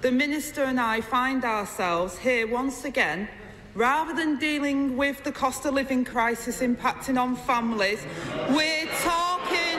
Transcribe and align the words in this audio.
the 0.00 0.10
Minister 0.10 0.64
and 0.64 0.80
I 0.80 1.00
find 1.00 1.44
ourselves 1.44 2.16
here 2.18 2.46
once 2.46 2.84
again. 2.84 3.28
Rather 3.74 4.14
than 4.14 4.38
dealing 4.38 4.96
with 4.96 5.22
the 5.22 5.30
cost 5.30 5.64
of 5.64 5.74
living 5.74 6.04
crisis 6.04 6.60
impacting 6.60 7.20
on 7.20 7.36
families, 7.36 8.04
we're 8.48 8.86
talking, 9.02 9.78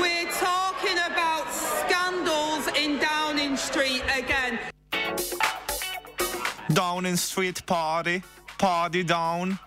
we're 0.00 0.30
talking 0.32 0.98
about 1.10 1.50
scandals 1.50 2.66
in 2.76 2.98
Downing 2.98 3.56
Street 3.56 4.02
again. 4.14 4.58
Downing 6.72 7.16
Street 7.16 7.64
party, 7.66 8.22
party 8.58 9.02
down. 9.02 9.58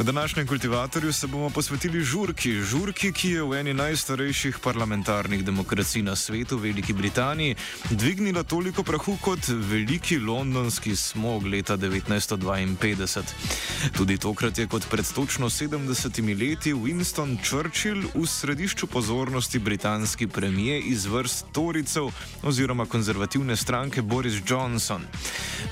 V 0.00 0.04
današnjem 0.04 0.46
kultivatorju 0.46 1.12
se 1.12 1.26
bomo 1.26 1.50
posvetili 1.50 2.00
žurki, 2.00 2.52
žurki, 2.52 3.12
ki 3.12 3.30
je 3.30 3.42
v 3.42 3.58
eni 3.58 3.74
najstarejših 3.74 4.58
parlamentarnih 4.64 5.44
demokracij 5.44 6.02
na 6.02 6.16
svetu, 6.16 6.56
Veliki 6.58 6.92
Britaniji, 6.92 7.56
dvignila 7.90 8.42
toliko 8.42 8.82
prahu 8.82 9.18
kot 9.20 9.48
veliki 9.48 10.18
londonski 10.18 10.96
smog 10.96 11.46
leta 11.46 11.76
1952. 11.76 13.22
Tudi 13.96 14.18
tokrat 14.18 14.58
je 14.58 14.66
kot 14.66 14.88
pred 14.90 15.04
točno 15.14 15.50
70 15.50 16.40
leti 16.40 16.72
Winston 16.72 17.36
Churchill 17.44 18.02
v 18.14 18.26
središču 18.26 18.86
pozornosti 18.86 19.58
britanski 19.58 20.26
premije 20.26 20.80
iz 20.80 21.06
vrst 21.06 21.44
Toricev 21.52 22.08
oziroma 22.42 22.86
konzervativne 22.86 23.56
stranke 23.56 24.02
Boris 24.02 24.34
Johnson. 24.48 25.02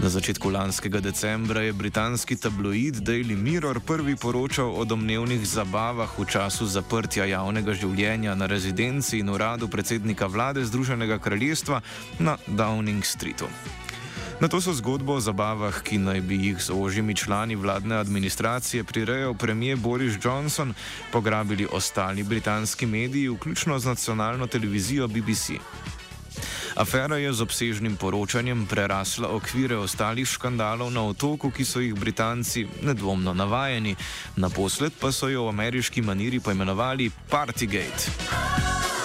Na 0.01 0.09
začetku 0.09 0.51
lanskega 0.51 1.01
decembra 1.01 1.61
je 1.61 1.73
britanski 1.73 2.37
tabloid 2.37 2.95
Daily 2.95 3.37
Mirror 3.37 3.81
prvi 3.81 4.18
poročal 4.19 4.75
o 4.75 4.85
domnevnih 4.85 5.47
zabavah 5.47 6.11
v 6.19 6.27
času 6.27 6.67
zaprtja 6.67 7.25
javnega 7.25 7.73
življenja 7.73 8.34
na 8.34 8.47
rezidenci 8.51 9.23
in 9.23 9.31
uradu 9.31 9.69
predsednika 9.71 10.27
vlade 10.27 10.65
Združenega 10.67 11.19
kraljestva 11.23 11.81
na 12.19 12.37
Downing 12.47 13.07
Streetu. 13.07 13.47
Na 14.39 14.47
to 14.47 14.61
so 14.62 14.71
zgodbo 14.71 15.19
o 15.19 15.21
zabavah, 15.23 15.83
ki 15.83 15.99
naj 15.99 16.21
bi 16.23 16.37
jih 16.39 16.59
z 16.62 16.71
ožjimi 16.71 17.15
člani 17.15 17.57
vladne 17.59 17.99
administracije 17.99 18.84
prirejal 18.84 19.34
premijer 19.34 19.78
Boris 19.78 20.15
Johnson, 20.23 20.75
pograbili 21.11 21.67
ostali 21.67 22.23
britanski 22.23 22.87
mediji, 22.87 23.28
vključno 23.34 23.78
z 23.78 23.87
nacionalno 23.87 24.47
televizijo 24.47 25.09
BBC. 25.09 25.59
Afera 26.76 27.16
je 27.16 27.32
z 27.32 27.41
obsežnim 27.41 27.97
poročanjem 27.97 28.66
prerasla 28.66 29.28
okvire 29.28 29.76
ostalih 29.76 30.28
škandalov 30.28 30.93
na 30.93 31.04
otoku, 31.06 31.50
ki 31.50 31.65
so 31.65 31.81
jih 31.81 31.94
Britanci 31.94 32.66
nedvomno 32.82 33.34
navajeni, 33.34 33.97
naposled 34.37 34.93
pa 35.00 35.12
so 35.12 35.28
jo 35.28 35.47
v 35.47 35.54
ameriški 35.54 36.03
maniri 36.03 36.41
poimenovali 36.41 37.10
Partygate. 37.31 38.97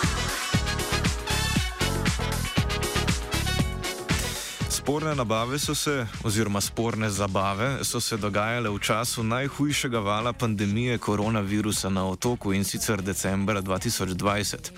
Sporne 4.84 5.16
nabave 5.16 5.60
so 5.60 5.76
se, 5.76 6.06
oziroma 6.24 6.62
sporne 6.62 7.10
zabave, 7.10 7.84
so 7.84 8.02
se 8.02 8.18
dogajale 8.18 8.70
v 8.70 8.80
času 8.80 9.24
najhujšega 9.24 10.00
vala 10.00 10.34
pandemije 10.34 10.98
koronavirusa 10.98 11.90
na 11.90 12.04
otoku 12.10 12.54
in 12.54 12.64
sicer 12.64 13.02
decembra 13.02 13.62
2020. 13.62 14.72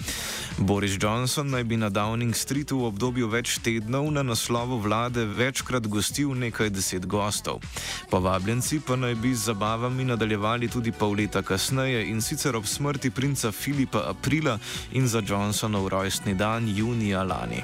Boris 0.58 0.98
Johnson 1.02 1.50
naj 1.50 1.64
bi 1.64 1.78
na 1.78 1.90
Downing 1.90 2.36
Streetu 2.38 2.78
v 2.78 2.86
obdobju 2.86 3.28
več 3.28 3.58
tednov 3.66 4.12
na 4.14 4.22
naslovu 4.24 4.78
vlade 4.78 5.26
večkrat 5.26 5.88
gostil 5.88 6.38
nekaj 6.38 6.70
deset 6.70 7.10
gostov. 7.10 7.66
Povabljenci 8.14 8.80
pa 8.86 8.96
naj 8.96 9.16
bi 9.16 9.34
z 9.34 9.50
zabavami 9.50 10.06
nadaljevali 10.06 10.70
tudi 10.70 10.92
pol 10.92 11.18
leta 11.18 11.42
kasneje 11.42 12.06
in 12.12 12.22
sicer 12.22 12.56
ob 12.56 12.70
smrti 12.70 13.10
princa 13.10 13.52
Filipa 13.52 14.06
aprila 14.10 14.60
in 14.94 15.08
za 15.08 15.24
Johnsonov 15.26 15.90
rojstni 15.90 16.36
dan 16.38 16.70
junija 16.70 17.24
lani. 17.24 17.64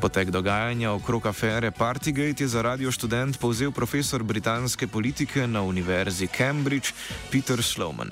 Potek 0.00 0.30
dogajanja 0.30 0.92
okrog 0.92 1.26
afere 1.26 1.61
Partygate 1.70 2.42
je 2.42 2.48
za 2.48 2.62
radio 2.62 2.90
študent 2.90 3.38
povzel 3.38 3.72
profesor 3.72 4.22
britanske 4.22 4.86
politike 4.86 5.46
na 5.46 5.62
Univerzi 5.62 6.26
Cambridge 6.26 6.92
Peter 7.30 7.62
Sloman. 7.62 8.10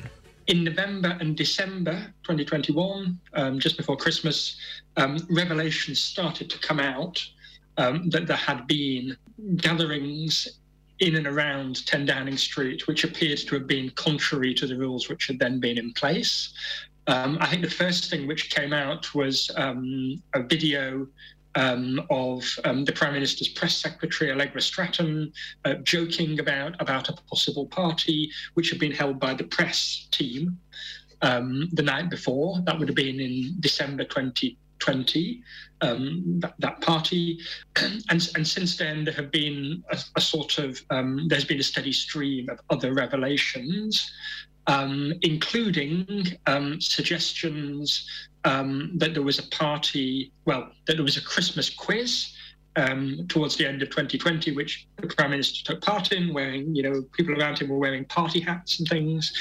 in 0.51 0.65
November 0.65 1.17
and 1.21 1.37
December 1.37 2.13
2021, 2.25 3.19
um, 3.35 3.59
just 3.61 3.77
before 3.77 3.97
Christmas, 3.97 4.57
um, 4.97 5.17
revelations 5.31 6.01
started 6.01 6.51
to 6.51 6.59
come 6.59 6.81
out 6.81 7.25
um, 7.77 8.11
that 8.11 8.27
there 8.27 8.37
had 8.37 8.67
been 8.67 9.17
gatherings 9.57 10.61
in 10.99 11.15
and 11.17 11.27
around 11.27 11.87
10 11.87 12.05
Downing 12.05 12.37
Street, 12.37 12.89
which 12.89 13.05
appeared 13.05 13.39
to 13.39 13.55
have 13.55 13.69
been 13.69 13.91
contrary 13.91 14.53
to 14.55 14.67
the 14.67 14.77
rules 14.77 15.09
which 15.09 15.29
had 15.29 15.39
then 15.39 15.61
been 15.61 15.79
in 15.79 15.93
place. 15.93 16.53
Um, 17.07 17.39
I 17.41 17.47
think 17.47 17.63
the 17.63 17.71
first 17.71 18.11
thing 18.11 18.27
which 18.27 18.51
came 18.51 18.73
out 18.73 19.15
was 19.15 19.51
um, 19.57 20.21
a 20.35 20.43
video 20.43 21.07
um, 21.55 22.01
of 22.11 22.45
um, 22.65 22.85
the 22.85 22.93
Prime 22.93 23.13
Minister's 23.13 23.49
press 23.49 23.77
secretary, 23.77 24.31
Allegra 24.31 24.61
Stratton, 24.61 25.33
uh, 25.65 25.75
joking 25.83 26.39
about, 26.41 26.81
about 26.81 27.09
a 27.09 27.13
possible 27.29 27.67
party 27.67 28.31
which 28.55 28.71
had 28.71 28.79
been 28.79 28.93
held 28.93 29.19
by 29.19 29.35
the 29.35 29.45
press 29.45 30.09
team 30.11 30.59
um, 31.23 31.69
the 31.73 31.83
night 31.83 32.11
before. 32.11 32.61
That 32.65 32.79
would 32.79 32.89
have 32.89 32.97
been 32.97 33.21
in 33.21 33.57
December 33.61 34.05
2020, 34.05 35.43
um, 35.81 36.41
that, 36.41 36.55
that, 36.59 36.81
party. 36.81 37.41
And, 38.11 38.29
and 38.35 38.47
since 38.47 38.77
then, 38.77 39.05
there 39.05 39.15
have 39.15 39.31
been 39.31 39.83
a, 39.91 39.99
a 40.17 40.21
sort 40.21 40.59
of, 40.59 40.81
um, 40.91 41.29
there's 41.29 41.45
been 41.45 41.61
a 41.61 41.65
steady 41.65 41.93
stream 41.93 42.49
of 42.49 42.61
other 42.71 42.93
revelations. 42.93 44.13
Um, 44.67 45.15
including 45.23 46.27
suggestions 46.79 48.09
um, 48.45 48.93
that 48.97 49.15
there 49.15 49.23
was 49.23 49.39
a 49.39 49.49
party, 49.49 50.33
well, 50.45 50.71
that 50.87 50.95
there 50.95 51.05
was 51.05 51.17
a 51.17 51.23
Christmas 51.23 51.71
quiz 51.71 52.33
um, 52.77 53.27
towards 53.29 53.57
the 53.57 53.67
end 53.67 53.83
of 53.83 53.91
2020, 53.91 54.53
which 54.53 54.87
the 54.97 55.07
Prime 55.07 55.31
Minister 55.31 55.73
took 55.73 55.83
part 55.83 56.13
in, 56.13 56.33
wearing, 56.33 56.75
you 56.75 56.83
know, 56.83 57.03
people 57.13 57.41
around 57.41 57.59
him 57.59 57.69
were 57.69 57.79
wearing 57.79 58.05
party 58.05 58.41
hats 58.41 58.79
and 58.79 58.89
things. 58.89 59.33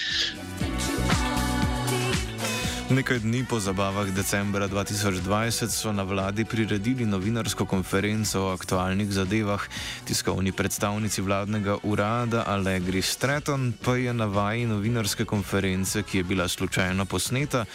Nekaj 2.89 3.19
dni 3.21 3.45
po 3.45 3.59
zabavah 3.61 4.09
decembra 4.09 4.65
2020 4.65 5.69
so 5.69 5.93
na 5.93 6.01
vladi 6.03 6.41
priredili 6.45 7.05
novinarsko 7.05 7.65
konferenco 7.65 8.41
o 8.41 8.49
aktualnih 8.49 9.11
zadevah. 9.13 9.61
Tiskovni 10.09 10.49
predstavnici 10.51 11.21
vladnega 11.21 11.77
urada 11.85 12.43
Allegri 12.49 13.01
Stratton 13.01 13.77
pa 13.85 13.93
je 13.93 14.13
na 14.13 14.25
vaji 14.25 14.65
novinarske 14.65 15.25
konference, 15.25 16.01
ki 16.03 16.17
je 16.17 16.23
bila 16.23 16.47
slučajno 16.47 17.05
posneta, 17.05 17.65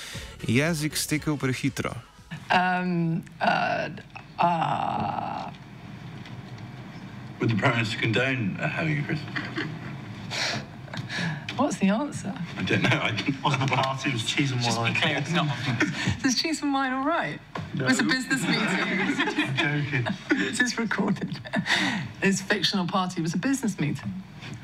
jezik 0.48 0.96
stekel 0.96 1.36
prehitro. 1.36 1.94
Um, 2.50 3.22
uh, 3.38 3.86
uh... 4.42 5.46
Would 7.38 7.54
the 7.54 7.56
Prime 7.56 7.76
Minister 7.76 8.00
condone 8.02 8.58
uh, 8.58 8.66
having 8.66 8.98
a 8.98 9.02
Christmas? 9.06 10.73
What's 11.56 11.76
the 11.76 11.88
answer? 11.88 12.34
I 12.58 12.62
don't 12.64 12.82
know. 12.82 12.88
I 12.90 13.12
didn't. 13.12 13.42
Wasn't 13.42 13.68
the 13.68 13.76
party? 13.76 14.10
It 14.10 14.14
was 14.14 14.24
cheese 14.24 14.50
and 14.50 14.60
wine. 14.60 14.70
Just 14.70 14.84
be 14.94 15.00
clear, 15.00 15.18
it's 15.18 15.30
not. 15.32 15.46
Is 16.24 16.40
cheese 16.40 16.62
and 16.62 16.74
wine 16.74 16.92
all 16.92 17.06
right? 17.06 17.38
No. 17.74 17.84
It 17.84 17.88
was 17.88 18.00
a 18.00 18.02
business 18.02 18.42
meeting. 18.42 18.58
I'm 18.68 19.56
joking. 19.56 20.08
This 20.30 20.60
is 20.60 20.78
recorded. 20.78 21.38
This 22.20 22.40
fictional 22.40 22.86
party 22.86 23.22
was 23.22 23.34
a 23.34 23.38
business 23.38 23.78
meeting. 23.78 24.12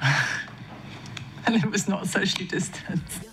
and 1.47 1.57
it 1.57 1.71
was 1.71 1.89
not 1.89 2.07
socially 2.09 2.47
distanced. 2.47 3.27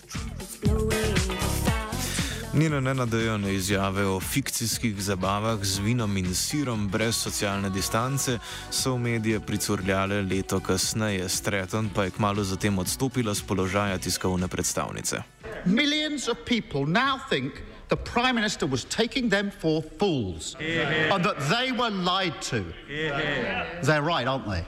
Njene 2.58 2.82
nenadejane 2.82 3.54
izjave 3.54 4.06
o 4.06 4.20
fikcijskih 4.20 5.02
zabavah 5.02 5.64
z 5.64 5.80
vinom 5.80 6.18
in 6.18 6.36
sirom 6.36 6.88
brez 6.88 7.16
socialne 7.16 7.70
distance 7.70 8.40
so 8.72 8.94
v 8.94 9.00
medije 9.00 9.40
pricurljale 9.40 10.22
leto 10.22 10.60
kasneje, 10.60 11.30
Stratton 11.30 11.90
pa 11.96 12.04
je 12.04 12.12
kmalo 12.12 12.44
zatem 12.44 12.80
odstopila 12.80 13.34
z 13.34 13.44
položaja 13.44 13.98
tiskovne 13.98 14.48
predstavnice. 14.48 15.22
Millions 15.66 16.28
of 16.28 16.38
people 16.46 16.86
now 16.86 17.20
think 17.30 17.54
the 17.90 17.96
Prime 17.96 18.34
Minister 18.34 18.70
was 18.70 18.86
taking 18.86 19.30
them 19.30 19.52
for 19.62 19.84
fools 20.00 20.56
Yeah. 20.60 21.14
and 21.16 21.26
that 21.26 21.38
they 21.50 21.72
were 21.72 21.94
lied 21.94 22.42
to. 22.50 22.64
Yeah. 22.90 23.66
They're 23.84 24.02
right, 24.02 24.28
aren't 24.28 24.48
they? 24.50 24.66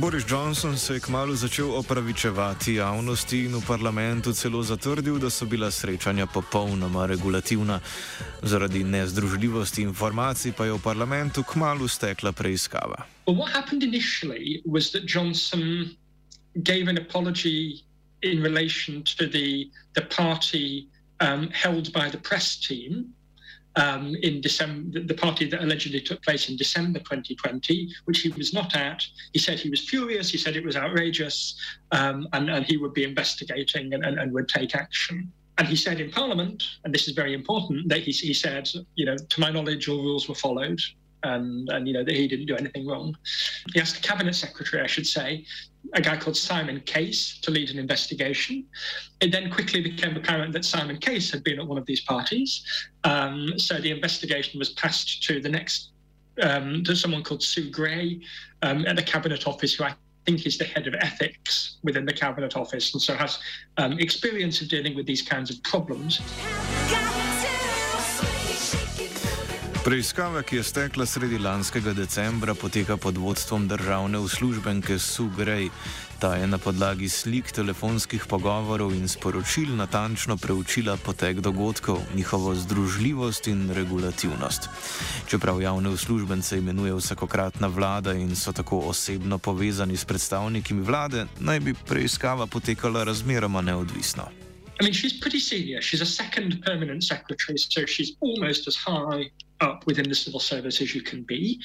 Boris 0.00 0.24
Johnson 0.28 0.78
se 0.78 0.94
je 0.94 1.00
kmalo 1.00 1.34
začel 1.36 1.72
opravičevati 1.76 2.74
javnosti 2.74 3.38
in 3.44 3.56
v 3.56 3.66
parlamentu 3.66 4.32
celo 4.32 4.62
zatrdil, 4.62 5.18
da 5.18 5.30
so 5.30 5.44
bila 5.44 5.70
srečanja 5.70 6.26
popolnoma 6.26 7.06
regulativna. 7.06 7.80
Zaradi 8.42 8.84
nezdružljivosti 8.84 9.82
informacij 9.82 10.52
pa 10.56 10.64
je 10.64 10.72
v 10.72 10.80
parlamentu 10.80 11.42
kmalo 11.42 11.88
stekla 11.88 12.32
preiskava. 12.32 13.04
Well, 13.26 13.36
what 13.36 13.52
happened 13.52 13.82
initially 13.82 14.62
was 14.64 14.90
that 14.90 15.04
Johnson 15.04 15.90
gave 16.54 16.88
an 16.88 16.96
apology 16.96 17.84
in 18.22 18.42
relation 18.42 19.04
to 19.04 19.28
the 19.28 19.68
the 19.92 20.04
party 20.16 20.88
um, 21.20 21.48
held 21.52 21.92
by 21.92 22.08
the 22.10 22.18
press 22.28 22.56
team 22.68 23.04
um, 23.76 24.14
in 24.22 24.40
December, 24.40 25.00
the 25.00 25.14
party 25.14 25.48
that 25.48 25.62
allegedly 25.62 26.00
took 26.00 26.22
place 26.22 26.48
in 26.48 26.56
December 26.56 26.98
2020, 27.00 27.88
which 28.04 28.20
he 28.20 28.30
was 28.30 28.52
not 28.52 28.74
at. 28.74 29.02
He 29.32 29.38
said 29.38 29.58
he 29.58 29.70
was 29.70 29.88
furious. 29.88 30.30
He 30.30 30.38
said 30.38 30.56
it 30.56 30.64
was 30.64 30.76
outrageous, 30.76 31.54
um, 31.92 32.28
and, 32.32 32.50
and 32.50 32.64
he 32.64 32.76
would 32.76 32.94
be 32.94 33.04
investigating 33.04 33.94
and, 33.94 34.04
and, 34.04 34.18
and 34.18 34.32
would 34.32 34.48
take 34.48 34.74
action. 34.74 35.32
And 35.58 35.68
he 35.68 35.76
said 35.76 36.00
in 36.00 36.10
Parliament, 36.10 36.64
and 36.84 36.94
this 36.94 37.06
is 37.06 37.14
very 37.14 37.34
important, 37.34 37.88
that 37.88 38.00
he, 38.00 38.12
he 38.12 38.32
said, 38.34 38.68
you 38.94 39.04
know, 39.04 39.16
to 39.16 39.40
my 39.40 39.50
knowledge, 39.50 39.88
all 39.88 40.02
rules 40.02 40.28
were 40.28 40.34
followed 40.34 40.80
and, 41.22 41.68
and 41.68 41.86
you 41.86 41.92
know 41.92 42.04
that 42.04 42.14
he 42.14 42.26
didn't 42.26 42.46
do 42.46 42.56
anything 42.56 42.86
wrong. 42.86 43.16
He 43.74 43.80
asked 43.80 44.00
the 44.00 44.06
cabinet 44.06 44.34
secretary, 44.34 44.82
I 44.82 44.86
should 44.86 45.06
say, 45.06 45.44
a 45.94 46.00
guy 46.00 46.16
called 46.16 46.36
Simon 46.36 46.80
Case, 46.80 47.38
to 47.40 47.50
lead 47.50 47.70
an 47.70 47.78
investigation. 47.78 48.64
It 49.20 49.32
then 49.32 49.50
quickly 49.50 49.80
became 49.80 50.16
apparent 50.16 50.52
that 50.52 50.64
Simon 50.64 50.98
Case 50.98 51.30
had 51.30 51.42
been 51.42 51.58
at 51.58 51.66
one 51.66 51.78
of 51.78 51.86
these 51.86 52.02
parties, 52.02 52.62
um, 53.04 53.58
so 53.58 53.80
the 53.80 53.90
investigation 53.90 54.58
was 54.58 54.70
passed 54.70 55.22
to 55.24 55.40
the 55.40 55.48
next 55.48 55.90
um, 56.42 56.82
to 56.84 56.96
someone 56.96 57.22
called 57.22 57.42
Sue 57.42 57.70
Gray 57.70 58.20
um, 58.62 58.86
at 58.86 58.96
the 58.96 59.02
cabinet 59.02 59.46
office, 59.46 59.74
who 59.74 59.84
I 59.84 59.94
think 60.26 60.46
is 60.46 60.58
the 60.58 60.64
head 60.64 60.86
of 60.86 60.94
ethics 60.94 61.78
within 61.82 62.04
the 62.04 62.12
cabinet 62.12 62.56
office, 62.56 62.92
and 62.92 63.02
so 63.02 63.14
has 63.14 63.38
um, 63.76 63.98
experience 63.98 64.60
of 64.60 64.68
dealing 64.68 64.94
with 64.94 65.06
these 65.06 65.22
kinds 65.22 65.50
of 65.50 65.62
problems. 65.64 66.20
Preiskava, 69.80 70.42
ki 70.44 70.58
je 70.58 70.62
stekla 70.62 71.06
sredi 71.08 71.38
lanskega 71.40 71.94
decembra, 71.96 72.52
poteka 72.54 72.98
pod 73.00 73.16
vodstvom 73.16 73.64
državne 73.68 74.18
uslužbenke 74.20 74.98
Sue 74.98 75.30
Gray. 75.32 75.70
Ta 76.20 76.34
je 76.36 76.46
na 76.46 76.58
podlagi 76.60 77.08
slik, 77.08 77.48
telefonskih 77.48 78.26
pogovorov 78.28 78.92
in 78.92 79.08
sporočil 79.08 79.72
natančno 79.76 80.36
preučila 80.36 80.98
potek 81.00 81.40
dogodkov, 81.40 81.96
njihovo 82.14 82.54
združljivost 82.54 83.48
in 83.48 83.70
regulativnost. 83.72 84.68
Čeprav 85.28 85.62
javne 85.62 85.88
uslužbence 85.96 86.58
imenuje 86.58 86.94
vsakokratna 86.94 87.72
vlada 87.72 88.12
in 88.12 88.36
so 88.36 88.52
tako 88.52 88.84
osebno 88.92 89.38
povezani 89.38 89.96
s 89.96 90.04
predstavniki 90.04 90.74
vlade, 90.74 91.24
naj 91.38 91.60
bi 91.60 91.74
preiskava 91.74 92.46
potekala 92.46 93.04
razmeroma 93.04 93.60
neodvisno. 93.60 94.28
I 94.80 94.84
mean, 94.84 94.92
she's 94.92 95.20
pretty 95.20 95.40
senior. 95.40 95.80
She's 95.82 96.02
a 96.02 96.12
second 96.22 96.60
permanent 96.64 97.04
secretary, 97.04 97.58
so 97.58 97.86
she's 97.86 98.12
almost 98.20 98.68
as 98.68 98.76
high 98.76 99.30
up 99.60 99.86
within 99.86 100.08
the 100.08 100.14
civil 100.14 100.40
service 100.40 100.80
as 100.80 100.94
you 100.94 101.02
can 101.02 101.22
be. 101.22 101.60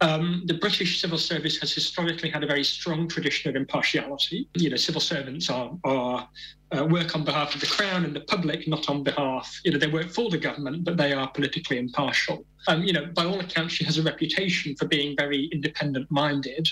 Um, 0.00 0.42
the 0.46 0.54
British 0.54 1.00
civil 1.00 1.18
service 1.18 1.58
has 1.58 1.72
historically 1.72 2.30
had 2.30 2.44
a 2.44 2.46
very 2.46 2.64
strong 2.64 3.08
tradition 3.08 3.48
of 3.50 3.56
impartiality. 3.56 4.48
You 4.54 4.70
know, 4.70 4.76
civil 4.76 5.00
servants 5.00 5.50
are, 5.50 5.72
are 5.84 6.28
uh, 6.76 6.84
work 6.84 7.14
on 7.14 7.24
behalf 7.24 7.54
of 7.54 7.60
the 7.60 7.66
crown 7.66 8.04
and 8.04 8.14
the 8.14 8.20
public, 8.20 8.68
not 8.68 8.88
on 8.88 9.02
behalf. 9.02 9.60
You 9.64 9.72
know, 9.72 9.78
they 9.78 9.86
work 9.86 10.10
for 10.10 10.30
the 10.30 10.38
government, 10.38 10.84
but 10.84 10.96
they 10.96 11.12
are 11.12 11.28
politically 11.28 11.78
impartial. 11.78 12.44
Um, 12.66 12.82
you 12.82 12.92
know, 12.92 13.06
by 13.06 13.24
all 13.24 13.40
accounts, 13.40 13.74
she 13.74 13.84
has 13.84 13.98
a 13.98 14.02
reputation 14.02 14.76
for 14.76 14.86
being 14.86 15.16
very 15.16 15.48
independent-minded 15.52 16.68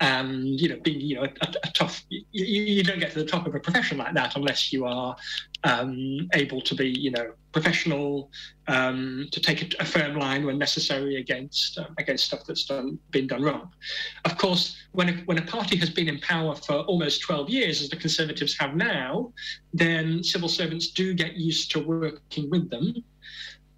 and 0.00 0.60
you 0.60 0.68
know 0.68 0.76
being 0.82 1.00
you 1.00 1.14
know 1.14 1.22
a, 1.22 1.48
a 1.62 1.70
tough 1.72 2.02
you, 2.10 2.24
you, 2.32 2.82
don't 2.82 2.98
get 2.98 3.12
to 3.12 3.20
the 3.20 3.24
top 3.24 3.46
of 3.46 3.54
a 3.54 3.60
profession 3.60 3.98
like 3.98 4.12
that 4.14 4.34
unless 4.34 4.72
you 4.72 4.84
are 4.84 5.14
um, 5.62 6.28
able 6.34 6.60
to 6.60 6.74
be 6.74 6.88
you 6.88 7.10
know 7.12 7.32
professional 7.52 8.30
um, 8.68 9.28
to 9.30 9.40
take 9.40 9.62
a, 9.62 9.82
a, 9.82 9.84
firm 9.84 10.16
line 10.16 10.46
when 10.46 10.58
necessary 10.58 11.16
against 11.16 11.78
um, 11.78 11.94
against 11.98 12.24
stuff 12.24 12.44
that's 12.46 12.64
done 12.64 12.98
been 13.10 13.26
done 13.26 13.42
wrong 13.42 13.70
of 14.24 14.36
course 14.38 14.76
when 14.92 15.08
a, 15.08 15.12
when 15.26 15.38
a 15.38 15.42
party 15.42 15.76
has 15.76 15.90
been 15.90 16.08
in 16.08 16.18
power 16.20 16.54
for 16.54 16.80
almost 16.80 17.22
12 17.22 17.50
years 17.50 17.82
as 17.82 17.88
the 17.88 17.96
conservatives 17.96 18.56
have 18.58 18.74
now 18.74 19.32
then 19.74 20.22
civil 20.22 20.48
servants 20.48 20.88
do 20.88 21.14
get 21.14 21.34
used 21.34 21.70
to 21.70 21.80
working 21.80 22.48
with 22.50 22.70
them 22.70 22.94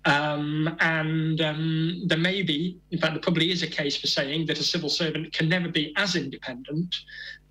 um, 0.06 0.77
and 0.81 1.41
um, 1.41 2.03
there 2.06 2.19
may 2.19 2.43
be, 2.43 2.79
in 2.91 2.99
fact, 2.99 3.15
there 3.15 3.23
probably 3.23 3.50
is 3.50 3.62
a 3.62 3.67
case 3.67 3.97
for 3.97 4.06
saying 4.06 4.47
that 4.47 4.59
a 4.59 4.62
civil 4.62 4.91
servant 4.91 5.32
can 5.32 5.49
never 5.49 5.69
be 5.69 5.94
as 5.97 6.15
independent 6.15 6.94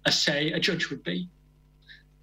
as, 0.05 0.21
say, 0.21 0.51
a 0.51 0.59
judge 0.59 0.89
would 0.89 1.03
be. 1.03 1.27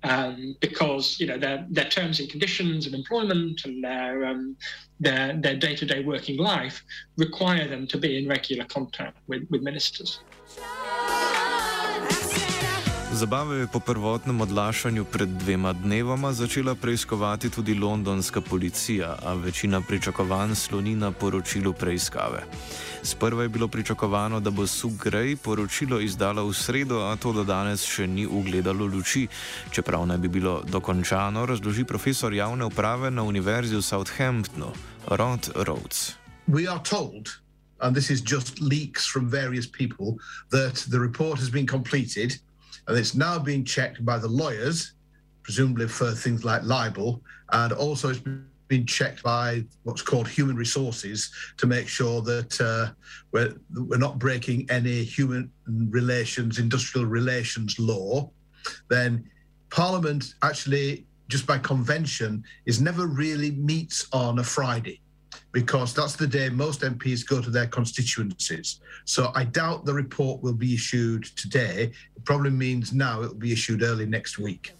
Um, 0.03 0.57
because 0.61 1.21
you 1.21 1.27
know 1.27 1.37
their 1.37 1.67
their 1.69 1.85
terms 1.85 2.21
and 2.21 2.31
conditions 2.31 2.87
of 2.87 2.95
employment 2.95 3.61
and 3.67 3.85
their 3.85 4.25
um, 4.25 4.57
their 4.99 5.37
their 5.37 5.57
day 5.57 5.77
to 5.77 5.85
day 5.85 6.03
working 6.03 6.39
life 6.39 6.83
require 7.19 7.69
them 7.69 7.87
to 7.89 7.99
be 7.99 8.17
in 8.17 8.27
regular 8.27 8.65
contact 8.65 9.19
with, 9.27 9.47
with 9.51 9.61
ministers. 9.63 10.21
Zabave 13.21 13.59
je 13.59 13.67
po 13.67 13.81
prvotnem 13.81 14.41
odlašanju 14.41 15.05
pred 15.05 15.29
dvema 15.29 15.73
dnevoma 15.73 16.33
začela 16.33 16.75
preiskovati 16.75 17.51
tudi 17.51 17.75
londonska 17.75 18.41
policija, 18.41 19.19
a 19.25 19.35
večina 19.35 19.81
pričakovanj 19.81 20.55
sloni 20.55 20.95
na 20.97 21.13
poročilu 21.13 21.73
preiskave. 21.73 22.41
Sprva 23.03 23.43
je 23.43 23.49
bilo 23.49 23.69
pričakovano, 23.69 24.41
da 24.41 24.51
bo 24.51 24.67
Sue 24.67 24.91
Gray 25.05 25.37
poročilo 25.37 26.01
izdala 26.01 26.43
v 26.43 26.55
sredo, 26.55 27.05
a 27.13 27.17
to 27.17 27.33
do 27.33 27.45
danes 27.45 27.85
še 27.85 28.07
ni 28.07 28.25
ugledalo 28.27 28.87
luči, 28.87 29.29
čeprav 29.71 30.07
naj 30.07 30.19
bi 30.19 30.29
bilo 30.29 30.63
dokončano, 30.65 31.47
razloži 31.47 31.85
profesor 31.85 32.33
javne 32.33 32.65
uprave 32.65 33.11
na 33.11 33.23
Univerzi 33.23 33.77
v 33.77 33.83
Southamptonu, 33.83 34.73
Rod 35.09 35.53
Rhodes. 35.69 36.17
We 36.49 36.71
are 36.73 36.81
told, 36.81 37.37
and 37.81 37.97
this 37.97 38.11
is 38.11 38.25
just 38.25 38.61
leaks 38.61 39.05
from 39.05 39.29
various 39.29 39.67
people, 39.67 40.17
that 40.51 40.89
the 40.89 40.99
report 40.99 41.39
has 41.39 41.51
been 41.51 41.67
completed. 41.67 42.41
And 42.87 42.97
it's 42.97 43.15
now 43.15 43.39
being 43.39 43.65
checked 43.65 44.05
by 44.05 44.19
the 44.19 44.29
lawyers, 44.29 44.93
presumably 45.43 45.89
for 45.89 46.13
things 46.13 46.45
like 46.45 46.63
libel, 46.65 47.23
and 47.53 47.73
also 47.73 48.11
it's 48.11 48.23
been 48.69 48.87
checked 48.87 49.23
by 49.23 49.65
what's 49.83 50.03
called 50.03 50.29
human 50.29 50.57
resources 50.57 51.31
to 51.57 51.67
make 51.67 51.89
sure 51.89 52.23
that 52.23 52.61
uh, 52.61 52.93
we're, 53.33 53.55
we're 53.75 53.99
not 53.99 54.19
breaking 54.19 54.67
any 54.71 55.03
human 55.03 55.51
relations, 55.67 56.59
industrial 56.59 57.07
relations 57.07 57.79
law. 57.79 58.31
Then 58.89 59.29
Parliament 59.71 60.35
actually, 60.43 61.05
just 61.29 61.47
by 61.47 61.59
convention, 61.59 62.45
is 62.67 62.81
never 62.81 63.07
really 63.07 63.51
meets 63.53 64.07
on 64.13 64.39
a 64.39 64.45
Friday 64.45 65.01
because 65.53 65.95
that's 65.95 66.17
the 66.17 66.27
day 66.27 66.49
most 66.49 66.83
MPs 66.83 67.27
go 67.27 67.41
to 67.41 67.51
their 67.51 67.67
constituencies. 67.67 68.81
So 69.05 69.33
I 69.35 69.45
doubt 69.45 69.85
the 69.85 69.95
report 69.95 70.43
will 70.43 70.55
be 70.55 70.75
issued 70.75 71.25
today. 71.37 71.93
It 72.17 72.25
probably 72.25 72.51
means 72.51 72.93
now 72.93 73.23
it 73.23 73.29
will 73.29 73.35
be 73.35 73.53
issued 73.53 73.83
early 73.83 74.07
next 74.07 74.39
week. 74.39 74.73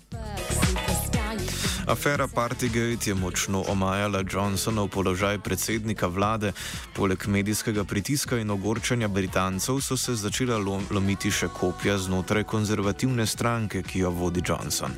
Afera 1.87 2.29
Partygate 2.29 3.11
je 3.11 3.15
močno 3.15 3.65
omajala 3.69 4.23
Johnsonov 4.33 4.89
položaj 4.89 5.39
predsednika 5.39 6.07
vlade. 6.07 6.53
Poleg 6.95 7.27
medijskega 7.27 7.85
pritiska 7.85 8.39
in 8.39 8.51
ogorčanja 8.51 9.09
Britancev 9.09 9.81
so 9.81 9.97
se 9.97 10.15
začela 10.15 10.59
lomiti 10.91 11.31
še 11.31 11.49
kopja 11.49 11.99
znotraj 11.99 12.45
konzervativne 12.45 13.27
stranke, 13.27 13.83
ki 13.83 14.05
jo 14.05 14.11
vodi 14.11 14.43
Johnson. 14.47 14.93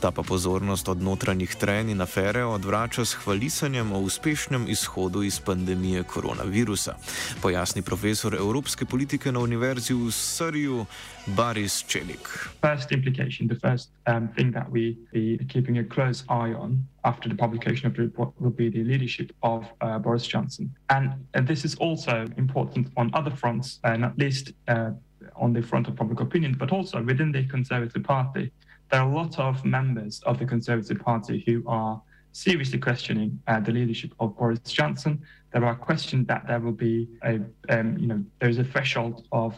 Ta 0.00 0.10
pa 0.10 0.22
pozornost 0.22 0.88
od 0.88 1.02
notranjih 1.02 1.54
trenj 1.56 1.90
in 1.90 2.00
afere 2.00 2.44
odvrača 2.44 3.04
s 3.04 3.16
hvalisanjem 3.24 3.92
o 3.92 4.00
uspešnem 4.00 4.68
izhodu 4.68 5.22
iz 5.22 5.40
pandemije 5.40 6.02
koronavirusa, 6.02 6.96
pojasni 7.42 7.82
profesor 7.82 8.34
evropske 8.34 8.84
politike 8.84 9.32
na 9.32 9.40
Univerzi 9.40 9.94
v 9.94 10.10
Sariju 10.12 10.86
Baris 11.28 11.82
Čelik. 11.82 12.26
First 12.60 12.92
implication, 12.92 13.48
the 13.48 13.56
first 13.56 13.90
um, 14.06 14.28
thing 14.28 14.52
that 14.52 14.70
we 14.70 14.96
be 15.12 15.38
keeping 15.48 15.78
a 15.78 15.84
close 15.84 16.24
eye 16.28 16.52
on 16.52 16.86
after 17.04 17.28
the 17.28 17.34
publication 17.34 17.86
of 17.86 17.94
the 17.94 18.02
report 18.02 18.32
will 18.40 18.50
be 18.50 18.68
the 18.68 18.84
leadership 18.84 19.32
of 19.42 19.66
uh, 19.80 19.98
Boris 19.98 20.26
Johnson. 20.26 20.74
And 20.90 21.12
uh, 21.34 21.40
this 21.40 21.64
is 21.64 21.74
also 21.76 22.26
important 22.36 22.88
on 22.96 23.10
other 23.14 23.30
fronts, 23.30 23.80
uh, 23.84 23.96
not 23.96 24.16
least 24.18 24.52
uh, 24.68 24.90
on 25.34 25.52
the 25.52 25.62
front 25.62 25.88
of 25.88 25.96
public 25.96 26.20
opinion, 26.20 26.56
but 26.58 26.70
also 26.70 27.02
within 27.02 27.32
the 27.32 27.44
Conservative 27.46 28.04
Party. 28.04 28.52
there 28.90 29.00
are 29.00 29.08
a 29.08 29.14
lot 29.14 29.38
of 29.38 29.64
members 29.64 30.22
of 30.26 30.38
the 30.38 30.46
Conservative 30.46 30.98
Party 31.00 31.42
who 31.46 31.62
are 31.66 32.00
seriously 32.32 32.78
questioning 32.78 33.40
uh, 33.48 33.58
the 33.60 33.72
leadership 33.72 34.12
of 34.20 34.36
Boris 34.36 34.60
Johnson. 34.60 35.22
There 35.52 35.64
are 35.64 35.74
questions 35.74 36.26
that 36.28 36.46
there 36.46 36.60
will 36.60 36.72
be 36.72 37.08
a, 37.24 37.40
um, 37.70 37.96
you 37.98 38.06
know, 38.06 38.22
there 38.40 38.48
is 38.48 38.58
a 38.58 38.64
threshold 38.64 39.26
of 39.32 39.54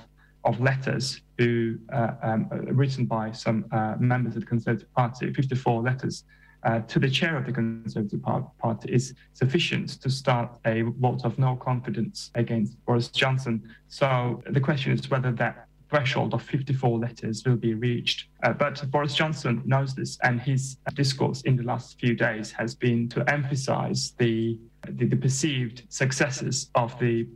of 0.48 0.60
letters 0.60 1.20
uh, 1.40 2.10
um, 2.22 2.48
written 2.50 3.04
by 3.04 3.30
some 3.30 3.66
uh, 3.70 3.94
members 4.00 4.34
of 4.34 4.40
the 4.40 4.46
Conservative 4.46 4.92
Party, 4.94 5.32
54 5.32 5.82
letters 5.82 6.24
uh, 6.64 6.80
to 6.80 6.98
the 6.98 7.08
chair 7.08 7.36
of 7.36 7.44
the 7.44 7.52
Conservative 7.52 8.22
Party 8.58 8.92
is 8.92 9.14
sufficient 9.34 9.90
to 10.00 10.08
start 10.10 10.58
a 10.64 10.82
vote 10.82 11.24
of 11.24 11.38
no 11.38 11.54
confidence 11.54 12.30
against 12.34 12.82
Boris 12.86 13.08
Johnson. 13.08 13.62
So 13.88 14.42
the 14.50 14.60
question 14.60 14.92
is 14.92 15.08
whether 15.10 15.32
that 15.32 15.66
threshold 15.90 16.34
of 16.34 16.42
54 16.42 16.98
letters 16.98 17.44
will 17.44 17.56
be 17.56 17.74
reached. 17.74 18.28
Uh, 18.42 18.52
but 18.54 18.82
Boris 18.90 19.14
Johnson 19.14 19.62
knows 19.66 19.94
this, 19.94 20.18
and 20.22 20.40
his 20.40 20.78
discourse 20.94 21.42
in 21.42 21.56
the 21.56 21.62
last 21.62 22.00
few 22.00 22.14
days 22.14 22.50
has 22.52 22.74
been 22.74 23.08
to 23.10 23.22
emphasize 23.30 24.14
the, 24.18 24.58
the, 24.88 25.06
the 25.06 25.16
perceived 25.16 25.82
successes 25.88 26.70
of 26.74 26.98
the 26.98 27.26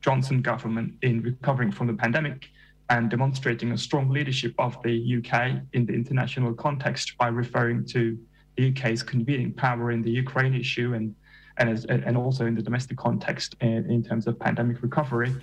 Johnson 0.00 0.40
government 0.40 0.94
in 1.02 1.20
recovering 1.22 1.72
from 1.72 1.86
the 1.88 1.92
pandemic 1.92 2.48
and 2.90 3.10
demonstrating 3.10 3.72
a 3.72 3.78
strong 3.78 4.08
leadership 4.08 4.54
of 4.58 4.80
the 4.82 5.16
UK 5.18 5.62
in 5.72 5.86
the 5.86 5.92
international 5.92 6.54
context 6.54 7.16
by 7.18 7.28
referring 7.28 7.84
to 7.86 8.18
the 8.56 8.70
UK's 8.70 9.02
convening 9.02 9.52
power 9.52 9.90
in 9.90 10.02
the 10.02 10.10
Ukraine 10.10 10.54
issue 10.54 10.94
and 10.94 11.14
and, 11.58 11.68
as, 11.70 11.84
and 11.86 12.16
also 12.16 12.46
in 12.46 12.54
the 12.54 12.62
domestic 12.62 12.96
context 12.96 13.56
in, 13.60 13.90
in 13.90 14.00
terms 14.00 14.28
of 14.28 14.38
pandemic 14.38 14.80
recovery. 14.80 15.34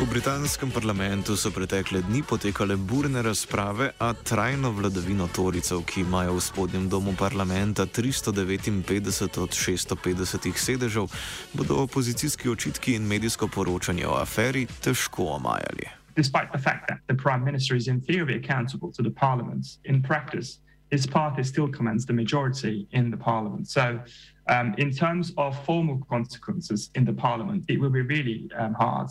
V 0.00 0.08
britanskem 0.08 0.70
parlamentu 0.72 1.36
so 1.36 1.50
pretekle 1.52 2.00
dni 2.00 2.22
potekale 2.24 2.76
burne 2.76 3.20
razprave, 3.22 3.90
a 3.98 4.14
trajno 4.16 4.70
vladavino 4.72 5.26
Toricev, 5.28 5.82
ki 5.84 6.00
imajo 6.00 6.38
v 6.38 6.40
spodnjem 6.40 6.86
domu 6.88 7.12
parlamenta 7.12 7.84
359 7.84 9.36
od 9.44 9.52
650 9.52 10.56
sedežev, 10.56 11.04
bodo 11.52 11.84
opozicijski 11.84 12.48
očitki 12.48 12.94
in 12.96 13.04
medijsko 13.04 13.48
poročanje 13.52 14.08
o 14.08 14.16
aferi 14.16 14.64
težko 14.80 15.36
omajali. 15.36 15.84
Despite 16.16 16.48
the 16.56 16.62
fact 16.62 16.88
that 16.88 17.04
the 17.06 17.14
Prime 17.14 17.44
Minister 17.44 17.76
is 17.76 17.86
in 17.86 18.00
theory 18.00 18.40
accountable 18.40 18.88
to 18.96 19.02
the 19.02 19.12
Parliament, 19.12 19.66
in 19.84 20.02
practice, 20.02 20.64
his 20.90 21.06
party 21.06 21.44
still 21.44 21.68
commands 21.68 22.06
the 22.06 22.16
majority 22.16 22.86
in 22.90 23.10
the 23.10 23.20
Parliament. 23.20 23.68
So, 23.68 24.00
um, 24.48 24.74
in 24.78 24.96
terms 24.96 25.32
of 25.36 25.52
formal 25.66 26.00
consequences 26.08 26.88
in 26.94 27.04
the 27.04 27.12
Parliament, 27.12 27.64
it 27.68 27.78
will 27.78 27.92
be 27.92 28.00
really 28.00 28.48
um, 28.56 28.72
hard 28.72 29.10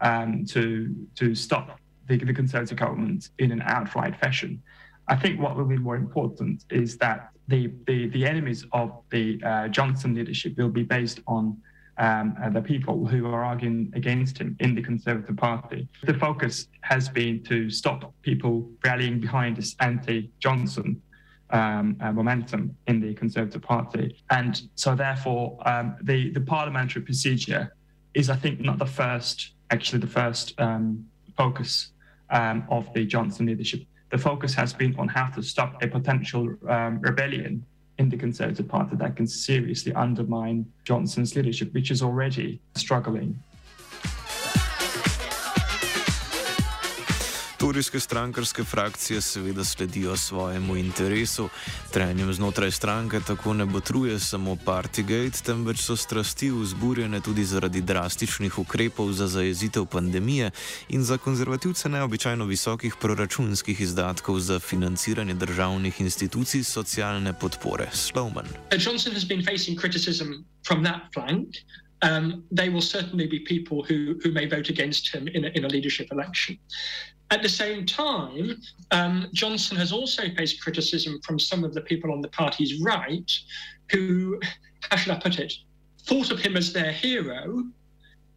um, 0.00 0.44
to 0.46 0.94
to 1.16 1.34
stop 1.34 1.78
the, 2.08 2.16
the 2.18 2.34
Conservative 2.34 2.78
government 2.78 3.30
in 3.38 3.52
an 3.52 3.62
outright 3.62 4.18
fashion. 4.20 4.62
I 5.08 5.16
think 5.16 5.40
what 5.40 5.56
will 5.56 5.64
be 5.64 5.78
more 5.78 5.96
important 5.96 6.64
is 6.70 6.96
that 6.98 7.30
the 7.48 7.72
the, 7.86 8.08
the 8.08 8.26
enemies 8.26 8.64
of 8.72 8.92
the 9.10 9.40
uh, 9.44 9.68
Johnson 9.68 10.14
leadership 10.14 10.56
will 10.56 10.68
be 10.68 10.82
based 10.82 11.20
on 11.26 11.56
um, 11.98 12.36
uh, 12.42 12.50
the 12.50 12.60
people 12.60 13.06
who 13.06 13.26
are 13.26 13.44
arguing 13.44 13.90
against 13.94 14.36
him 14.38 14.56
in 14.60 14.74
the 14.74 14.82
Conservative 14.82 15.36
Party. 15.36 15.88
The 16.04 16.14
focus 16.14 16.68
has 16.82 17.08
been 17.08 17.42
to 17.44 17.70
stop 17.70 18.12
people 18.22 18.68
rallying 18.84 19.18
behind 19.18 19.56
this 19.56 19.74
anti-Johnson 19.80 21.00
um, 21.50 21.96
uh, 22.00 22.12
momentum 22.12 22.76
in 22.86 23.00
the 23.00 23.14
Conservative 23.14 23.62
Party, 23.62 24.22
and 24.30 24.60
so 24.74 24.94
therefore 24.94 25.58
um, 25.64 25.96
the 26.02 26.30
the 26.30 26.40
parliamentary 26.40 27.02
procedure 27.02 27.74
is, 28.14 28.30
I 28.30 28.36
think, 28.36 28.60
not 28.60 28.78
the 28.78 28.86
first 28.86 29.52
actually 29.70 30.00
the 30.00 30.06
first 30.06 30.58
um, 30.60 31.06
focus 31.36 31.90
um, 32.30 32.64
of 32.70 32.92
the 32.94 33.04
Johnson 33.04 33.46
leadership. 33.46 33.82
The 34.10 34.18
focus 34.18 34.54
has 34.54 34.72
been 34.72 34.94
on 34.98 35.08
how 35.08 35.28
to 35.30 35.42
stop 35.42 35.82
a 35.82 35.88
potential 35.88 36.54
um, 36.68 37.00
rebellion 37.00 37.64
in 37.98 38.08
the 38.08 38.16
Conservative 38.16 38.68
Party 38.68 38.96
that 38.96 39.16
can 39.16 39.26
seriously 39.26 39.92
undermine 39.94 40.66
Johnson's 40.84 41.34
leadership, 41.34 41.72
which 41.72 41.90
is 41.90 42.02
already 42.02 42.60
struggling. 42.74 43.42
Turijske 47.58 48.00
strankarske 48.00 48.64
frakcije 48.64 49.20
seveda 49.20 49.64
sledijo 49.64 50.16
svojemu 50.16 50.76
interesu. 50.76 51.48
Trenjem 51.92 52.32
znotraj 52.32 52.70
stranke 52.70 53.20
tako 53.26 53.54
ne 53.54 53.64
botruje 53.66 54.20
samo 54.20 54.56
Partygate, 54.56 55.42
temveč 55.44 55.80
so 55.80 55.96
strasti 55.96 56.50
vzburjene 56.50 57.20
tudi 57.20 57.44
zaradi 57.44 57.80
drastičnih 57.80 58.58
ukrepov 58.58 59.12
za 59.12 59.26
zajezitev 59.26 59.86
pandemije 59.86 60.50
in 60.88 61.04
za 61.04 61.18
konzervativce 61.18 61.88
neobičajno 61.88 62.44
visokih 62.44 62.94
proračunskih 63.00 63.80
izdatkov 63.80 64.38
za 64.40 64.58
financiranje 64.58 65.34
državnih 65.34 66.00
institucij 66.00 66.64
socialne 66.64 67.32
podpore. 67.40 67.88
Slowman. 67.92 68.46
Johnson 68.78 69.12
has 69.12 69.28
been 69.28 69.44
facing 69.44 69.80
criticism 69.80 70.32
from 70.66 70.84
that 70.84 71.00
flank. 71.14 71.48
Um, 72.02 72.44
they 72.50 72.68
will 72.68 72.82
certainly 72.82 73.26
be 73.26 73.40
people 73.40 73.82
who, 73.82 74.20
who 74.22 74.30
may 74.30 74.46
vote 74.46 74.68
against 74.68 75.14
him 75.14 75.28
in 75.28 75.46
a, 75.46 75.48
in 75.48 75.64
a 75.64 75.68
leadership 75.68 76.08
election. 76.12 76.58
At 77.30 77.42
the 77.42 77.48
same 77.48 77.86
time, 77.86 78.60
um, 78.92 79.28
Johnson 79.32 79.76
has 79.78 79.92
also 79.92 80.22
faced 80.36 80.62
criticism 80.62 81.20
from 81.24 81.38
some 81.38 81.64
of 81.64 81.74
the 81.74 81.80
people 81.80 82.12
on 82.12 82.20
the 82.20 82.28
party's 82.28 82.80
right 82.80 83.30
who, 83.90 84.38
how 84.90 84.96
should 84.96 85.12
I 85.12 85.18
put 85.18 85.38
it, 85.38 85.52
thought 86.04 86.30
of 86.30 86.38
him 86.38 86.56
as 86.56 86.72
their 86.72 86.92
hero, 86.92 87.64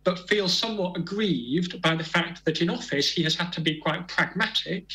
but 0.03 0.27
feel 0.27 0.47
somewhat 0.47 0.97
aggrieved 0.97 1.81
by 1.81 1.95
the 1.95 2.03
fact 2.03 2.43
that 2.45 2.61
in 2.61 2.69
office 2.69 3.11
he 3.11 3.23
has 3.23 3.35
had 3.35 3.51
to 3.53 3.61
be 3.61 3.79
quite 3.79 4.07
pragmatic. 4.07 4.89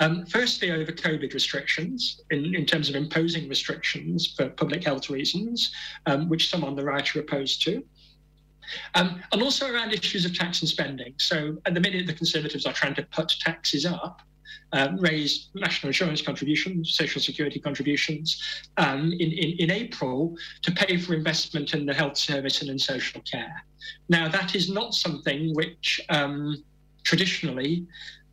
Um, 0.00 0.26
firstly, 0.26 0.70
over 0.70 0.92
COVID 0.92 1.34
restrictions, 1.34 2.22
in, 2.30 2.54
in 2.54 2.66
terms 2.66 2.88
of 2.88 2.94
imposing 2.94 3.48
restrictions 3.48 4.34
for 4.36 4.48
public 4.48 4.84
health 4.84 5.10
reasons, 5.10 5.72
um, 6.06 6.28
which 6.28 6.48
some 6.50 6.64
on 6.64 6.76
the 6.76 6.84
right 6.84 7.16
are 7.16 7.20
opposed 7.20 7.62
to. 7.62 7.84
Um, 8.94 9.20
and 9.32 9.42
also 9.42 9.72
around 9.72 9.92
issues 9.92 10.24
of 10.24 10.36
tax 10.36 10.60
and 10.60 10.68
spending. 10.68 11.14
So 11.18 11.58
at 11.66 11.74
the 11.74 11.80
minute, 11.80 12.06
the 12.06 12.14
Conservatives 12.14 12.64
are 12.66 12.72
trying 12.72 12.94
to 12.94 13.02
put 13.02 13.28
taxes 13.40 13.84
up, 13.84 14.22
um, 14.72 14.96
raise 14.96 15.48
national 15.54 15.88
insurance 15.88 16.22
contributions, 16.22 16.94
social 16.94 17.20
security 17.20 17.60
contributions 17.60 18.40
um, 18.78 19.12
in, 19.12 19.32
in, 19.32 19.50
in 19.58 19.70
April 19.70 20.34
to 20.62 20.72
pay 20.72 20.96
for 20.96 21.14
investment 21.14 21.74
in 21.74 21.84
the 21.84 21.92
health 21.92 22.16
service 22.16 22.62
and 22.62 22.70
in 22.70 22.78
social 22.78 23.20
care. 23.22 23.64
Now, 24.08 24.28
that 24.28 24.54
is 24.54 24.70
not 24.70 24.94
something 24.94 25.54
which 25.54 26.00
um, 26.08 26.62
traditionally 27.02 27.86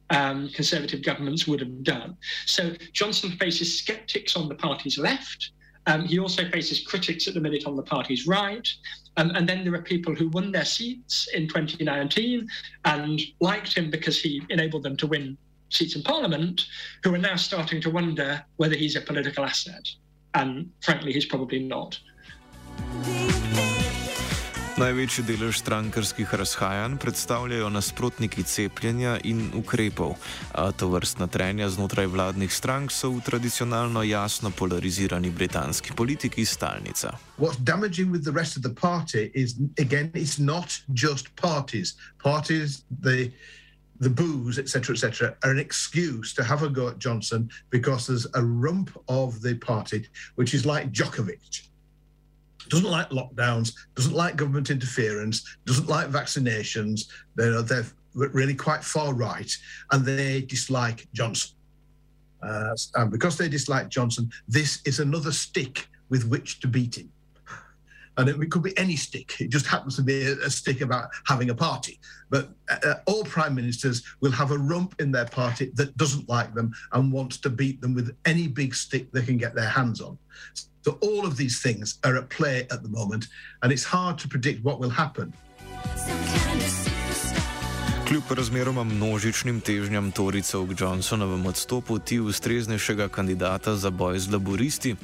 um, 0.09 0.49
Conservative 0.49 1.03
governments 1.03 1.47
would 1.47 1.59
have 1.59 1.83
done. 1.83 2.17
So 2.45 2.73
Johnson 2.93 3.31
faces 3.31 3.83
sceptics 3.83 4.35
on 4.35 4.49
the 4.49 4.55
party's 4.55 4.97
left. 4.97 5.51
Um, 5.87 6.05
he 6.05 6.19
also 6.19 6.47
faces 6.49 6.85
critics 6.85 7.27
at 7.27 7.33
the 7.33 7.39
minute 7.39 7.65
on 7.65 7.75
the 7.75 7.83
party's 7.83 8.27
right. 8.27 8.67
Um, 9.17 9.31
and 9.31 9.47
then 9.47 9.63
there 9.63 9.73
are 9.73 9.81
people 9.81 10.13
who 10.13 10.29
won 10.29 10.51
their 10.51 10.65
seats 10.65 11.27
in 11.33 11.47
2019 11.47 12.47
and 12.85 13.21
liked 13.39 13.75
him 13.75 13.89
because 13.89 14.21
he 14.21 14.41
enabled 14.49 14.83
them 14.83 14.97
to 14.97 15.07
win 15.07 15.37
seats 15.69 15.95
in 15.95 16.03
parliament, 16.03 16.65
who 17.03 17.13
are 17.13 17.19
now 17.19 17.35
starting 17.35 17.81
to 17.81 17.89
wonder 17.89 18.43
whether 18.57 18.75
he's 18.75 18.95
a 18.95 19.01
political 19.01 19.45
asset. 19.45 19.87
And 20.33 20.71
frankly, 20.81 21.13
he's 21.13 21.25
probably 21.25 21.59
not. 21.59 21.99
Največji 24.79 25.23
delež 25.27 25.59
strankarskih 25.59 26.33
razhajanj 26.33 26.93
predstavljajo 27.03 27.67
nasprotniki 27.69 28.43
cepljenja 28.47 29.17
in 29.27 29.51
ukrepov, 29.53 30.13
a 30.55 30.71
to 30.71 30.87
vrstna 30.87 31.27
trenja 31.27 31.67
znotraj 31.69 32.07
vladnih 32.07 32.53
strank 32.53 32.91
so 32.91 33.09
v 33.11 33.19
tradicionalno 33.19 34.03
jasno 34.07 34.51
polarizirani 34.55 35.31
britanski 35.35 35.91
politiki 35.95 36.45
stalnica. 36.45 37.11
What's 37.37 37.59
damaging 37.59 38.11
with 38.11 38.23
the 38.23 38.31
rest 38.31 38.55
of 38.55 38.63
the 38.63 38.71
party 38.71 39.31
is, 39.35 39.59
again, 39.75 40.11
it's 40.15 40.39
not 40.39 40.71
just 40.95 41.27
parties. 41.35 41.95
Parties, 42.23 42.83
the 43.03 43.31
the 43.99 44.09
booze, 44.09 44.59
etc., 44.59 44.95
etc., 44.95 45.35
are 45.43 45.51
an 45.51 45.59
excuse 45.59 46.33
to 46.33 46.43
have 46.43 46.63
a 46.63 46.69
go 46.69 46.87
at 46.87 46.99
Johnson 46.99 47.49
because 47.69 48.07
there's 48.07 48.27
a 48.33 48.41
rump 48.41 48.89
of 49.07 49.41
the 49.41 49.55
party 49.55 50.07
which 50.35 50.53
is 50.53 50.65
like 50.65 50.93
Djokovic. 50.93 51.68
Doesn't 52.69 52.89
like 52.89 53.09
lockdowns, 53.09 53.73
doesn't 53.95 54.13
like 54.13 54.35
government 54.35 54.69
interference, 54.69 55.57
doesn't 55.65 55.87
like 55.87 56.09
vaccinations. 56.09 57.09
They're, 57.35 57.61
they're 57.61 57.85
really 58.13 58.55
quite 58.55 58.83
far 58.83 59.13
right, 59.13 59.51
and 59.91 60.05
they 60.05 60.41
dislike 60.41 61.07
Johnson. 61.13 61.55
Uh, 62.41 62.75
and 62.95 63.11
because 63.11 63.37
they 63.37 63.49
dislike 63.49 63.89
Johnson, 63.89 64.29
this 64.47 64.81
is 64.85 64.99
another 64.99 65.31
stick 65.31 65.87
with 66.09 66.27
which 66.27 66.59
to 66.61 66.67
beat 66.67 66.97
him. 66.97 67.11
And 68.19 68.27
it 68.27 68.51
could 68.51 68.63
be 68.63 68.77
any 68.77 68.97
stick. 68.97 69.39
It 69.39 69.49
just 69.49 69.65
happens 69.65 69.95
to 69.95 70.01
be 70.01 70.25
a, 70.25 70.33
a 70.33 70.49
stick 70.49 70.81
about 70.81 71.09
having 71.25 71.51
a 71.51 71.55
party. 71.55 72.01
But 72.29 72.49
uh, 72.69 72.95
all 73.05 73.23
prime 73.23 73.55
ministers 73.55 74.03
will 74.19 74.31
have 74.31 74.51
a 74.51 74.57
rump 74.57 74.95
in 74.99 75.09
their 75.09 75.25
party 75.25 75.71
that 75.75 75.95
doesn't 75.95 76.27
like 76.27 76.53
them 76.53 76.73
and 76.91 77.13
wants 77.13 77.37
to 77.37 77.49
beat 77.49 77.79
them 77.79 77.93
with 77.93 78.13
any 78.25 78.49
big 78.49 78.75
stick 78.75 79.09
they 79.13 79.23
can 79.23 79.37
get 79.37 79.55
their 79.55 79.69
hands 79.69 80.01
on. 80.01 80.17
So 80.83 80.97
all 81.01 81.25
of 81.25 81.37
these 81.37 81.61
things 81.61 81.97
are 82.03 82.17
at 82.17 82.29
play 82.29 82.67
at 82.71 82.83
the 82.83 82.89
moment, 82.89 83.27
and 83.63 83.71
it's 83.71 83.85
hard 83.85 84.17
to 84.19 84.27
predict 84.27 84.65
what 84.65 84.81
will 84.81 84.89
happen. 84.89 85.33
Kljub 88.09 88.31
razmeroma 88.33 88.83
množičnim 88.83 89.59
težnjam 89.61 90.07
Toricev 90.11 90.63
k 90.67 90.81
Johnsonovem 90.81 91.43
odstopu 91.45 91.99
ti 91.99 92.17
ustreznejšega 92.19 93.05
kandidata 93.07 93.75
za 93.75 93.89
boj 93.89 94.17
z 94.19 94.31
laboristi, 94.33 94.95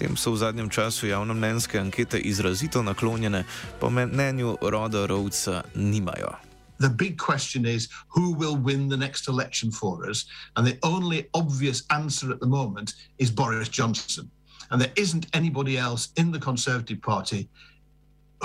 tem 0.00 0.16
so 0.16 0.32
v 0.32 0.40
zadnjem 0.40 0.70
času 0.72 1.06
javnomnenjske 1.06 1.78
ankete 1.78 2.18
izrazito 2.18 2.82
naklonjene, 2.82 3.44
po 3.80 3.90
mnenju 3.90 4.56
Roda 4.62 5.04
Rovca 5.06 5.62
nimajo. 5.74 6.32
The 6.80 6.88
big 6.88 7.20
question 7.20 7.66
is 7.66 7.88
who 8.16 8.32
will 8.32 8.56
win 8.56 8.88
the 8.88 8.96
next 8.96 9.28
election 9.28 9.70
for 9.70 10.08
us? 10.10 10.24
And 10.56 10.66
the 10.66 10.78
only 10.80 11.28
obvious 11.34 11.84
answer 11.90 12.32
at 12.32 12.40
the 12.40 12.48
moment 12.48 12.96
is 13.18 13.30
Boris 13.30 13.68
Johnson. 13.68 14.30
And 14.70 14.80
there 14.80 14.92
isn't 14.96 15.26
anybody 15.36 15.76
else 15.76 16.08
in 16.16 16.32
the 16.32 16.40
Conservative 16.40 17.02
Party 17.02 17.48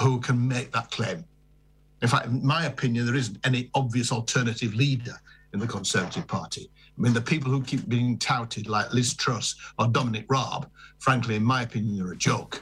who 0.03 0.19
can 0.19 0.47
make 0.47 0.71
that 0.71 0.91
claim. 0.91 1.23
In 2.01 2.07
fact, 2.07 2.27
in 2.27 2.45
my 2.45 2.65
opinion, 2.65 3.05
there 3.05 3.15
isn't 3.15 3.37
any 3.43 3.69
obvious 3.73 4.11
alternative 4.11 4.73
leader 4.73 5.15
in 5.53 5.59
the 5.59 5.67
Conservative 5.67 6.25
Party. 6.27 6.69
I 6.97 7.01
mean, 7.01 7.13
the 7.13 7.21
people 7.21 7.51
who 7.51 7.61
keep 7.61 7.89
being 7.89 8.17
touted, 8.17 8.67
like 8.67 8.93
Liz 8.93 9.13
Truss 9.13 9.55
or 9.77 9.87
Dominic 9.87 10.25
Raab, 10.29 10.69
frankly, 10.99 11.35
in 11.35 11.43
my 11.43 11.63
opinion, 11.63 12.05
are 12.05 12.13
a 12.13 12.17
joke. 12.17 12.61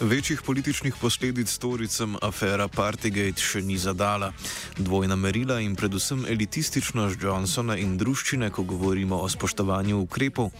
Večjih 0.00 0.40
političnih 0.42 0.94
posledic 1.00 1.48
storicam 1.48 2.16
afera 2.22 2.68
Partygate 2.68 3.42
še 3.42 3.60
ni 3.60 3.76
zadala. 3.78 4.32
Dvojna 4.78 5.16
merila 5.16 5.58
in 5.60 5.74
predvsem 5.76 6.24
elitističnost 6.24 7.20
Johnsona 7.22 7.76
in 7.76 7.98
druščine, 7.98 8.48
ko 8.50 8.64
govorimo 8.64 9.18
o 9.20 9.28
spoštovanju 9.28 9.98
ukrepov, 10.00 10.50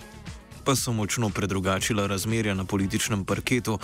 pa 0.64 0.76
so 0.76 0.93
močno 0.93 1.31
predrugačila 1.31 2.07
razmerja 2.07 2.55
na 2.55 2.64
političnem 2.64 3.25
parketu. 3.25 3.79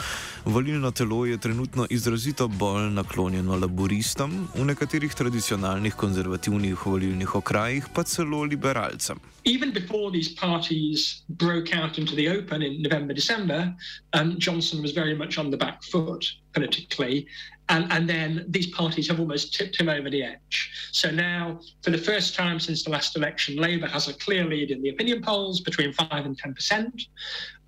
Volilno 0.45 0.91
telo 0.91 1.27
je 1.27 1.39
trenutno 1.39 1.87
izrazito 1.91 2.49
bolj 2.49 2.91
naklonjeno 2.91 3.57
laboristom, 3.57 4.49
v 4.55 4.65
nekaterih 4.65 5.15
tradicionalnih 5.15 5.95
konzervativnih 5.95 6.87
volilnih 6.87 7.35
okrajih 7.35 7.87
pa 7.95 8.03
celo 8.03 8.45
liberalcem. 8.45 9.21
Even 9.45 9.73
before 9.73 10.11
these 10.11 10.35
parties 10.35 11.23
broke 11.29 11.71
out 11.73 11.99
into 11.99 12.17
the 12.17 12.29
open 12.29 12.63
in 12.63 12.83
November, 12.83 13.15
December, 13.15 13.75
um, 14.13 14.35
Johnson 14.39 14.83
was 14.83 14.93
very 14.93 15.15
much 15.15 15.39
on 15.39 15.51
the 15.51 15.57
back 15.57 15.83
foot 15.85 16.25
politically. 16.53 17.27
And, 17.69 17.91
and 17.91 18.09
then 18.09 18.45
these 18.49 18.69
parties 18.69 19.09
have 19.09 19.19
almost 19.19 19.55
tipped 19.55 19.81
him 19.81 19.89
over 19.89 20.09
the 20.09 20.23
edge. 20.23 20.71
So 20.93 21.11
now, 21.11 21.61
for 21.83 21.91
the 21.91 21.99
first 21.99 22.35
time 22.35 22.61
since 22.61 22.85
the 22.85 22.91
last 22.91 23.17
election, 23.17 23.57
Labour 23.57 23.89
has 23.89 24.09
a 24.09 24.15
clear 24.15 24.45
lead 24.45 24.71
in 24.71 24.83
the 24.83 24.91
opinion 24.91 25.21
polls 25.21 25.61
between 25.61 25.93
5 25.93 26.09
and 26.13 26.41
10%. 26.41 27.07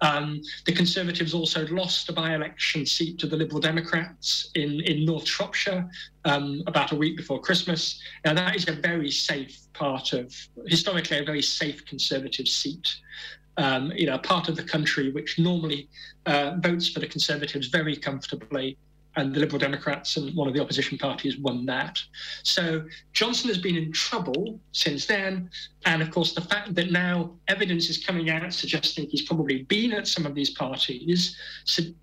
Um, 0.00 0.40
the 0.66 0.72
Conservatives 0.72 1.34
also 1.34 1.66
lost 1.68 2.08
a 2.08 2.12
by 2.12 2.34
election 2.34 2.86
seat 2.86 3.18
to 3.18 3.26
the 3.26 3.36
Liberal 3.36 3.60
Democrats 3.60 4.50
in, 4.54 4.80
in 4.82 5.04
North 5.04 5.26
Shropshire 5.26 5.90
um, 6.24 6.62
about 6.68 6.92
a 6.92 6.96
week 6.96 7.16
before 7.16 7.40
Christmas. 7.40 8.00
Now, 8.24 8.34
that 8.34 8.54
is 8.54 8.68
a 8.68 8.72
very 8.72 9.10
safe 9.10 9.58
part 9.72 10.12
of, 10.12 10.32
historically, 10.66 11.18
a 11.18 11.24
very 11.24 11.42
safe 11.42 11.84
Conservative 11.86 12.46
seat. 12.46 12.86
Um, 13.56 13.90
you 13.96 14.06
know, 14.06 14.16
part 14.18 14.48
of 14.48 14.54
the 14.54 14.62
country 14.62 15.10
which 15.10 15.40
normally 15.40 15.88
uh, 16.26 16.54
votes 16.60 16.88
for 16.88 17.00
the 17.00 17.08
Conservatives 17.08 17.66
very 17.66 17.96
comfortably 17.96 18.78
and 19.18 19.34
the 19.34 19.40
Liberal 19.40 19.58
Democrats 19.58 20.16
and 20.16 20.34
one 20.36 20.46
of 20.46 20.54
the 20.54 20.60
opposition 20.60 20.96
parties 20.96 21.36
won 21.38 21.66
that. 21.66 21.98
So 22.44 22.84
Johnson 23.12 23.48
has 23.48 23.58
been 23.58 23.76
in 23.76 23.92
trouble 23.92 24.60
since 24.72 25.06
then. 25.06 25.50
And 25.84 26.02
of 26.02 26.10
course, 26.12 26.34
the 26.34 26.40
fact 26.40 26.74
that 26.76 26.92
now 26.92 27.32
evidence 27.48 27.90
is 27.90 27.98
coming 27.98 28.30
out 28.30 28.52
suggesting 28.52 29.08
he's 29.08 29.22
probably 29.22 29.64
been 29.64 29.92
at 29.92 30.06
some 30.06 30.24
of 30.24 30.34
these 30.34 30.50
parties 30.50 31.36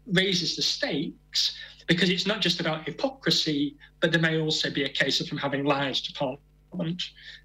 raises 0.07 0.57
the 0.57 0.61
stakes 0.61 1.57
because 1.87 2.09
it's 2.09 2.27
not 2.27 2.41
just 2.41 2.59
about 2.59 2.85
hypocrisy, 2.85 3.77
but 4.01 4.11
there 4.11 4.21
may 4.21 4.37
also 4.39 4.69
be 4.69 4.83
a 4.83 4.89
case 4.89 5.21
of 5.21 5.29
him 5.29 5.37
having 5.37 5.63
lied 5.63 5.95
to 5.95 6.13
Parliament. 6.13 7.01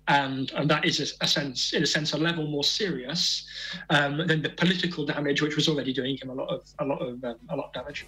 And, 0.09 0.50
and 0.52 0.68
that 0.68 0.85
is 0.85 0.98
a, 0.98 1.24
a, 1.24 1.28
sense, 1.28 1.72
in 1.74 1.85
a 1.85 1.87
sense, 1.87 2.14
a 2.14 2.18
level 2.18 2.48
more 2.48 2.64
serious 2.64 3.46
um, 3.90 4.26
than 4.26 4.42
the 4.42 4.50
political 4.50 5.06
damage, 5.06 5.42
which 5.42 5.54
was 5.54 5.68
already 5.68 5.92
doing 5.92 6.16
him 6.16 6.30
a 6.30 6.35
lot 6.35 6.48
of 6.48 6.62
a 6.80 6.85
lot 6.85 7.00
of 7.00 7.22
um, 7.22 7.37
a 7.50 7.56
lot 7.56 7.66
of 7.66 7.72
damage. 7.72 8.06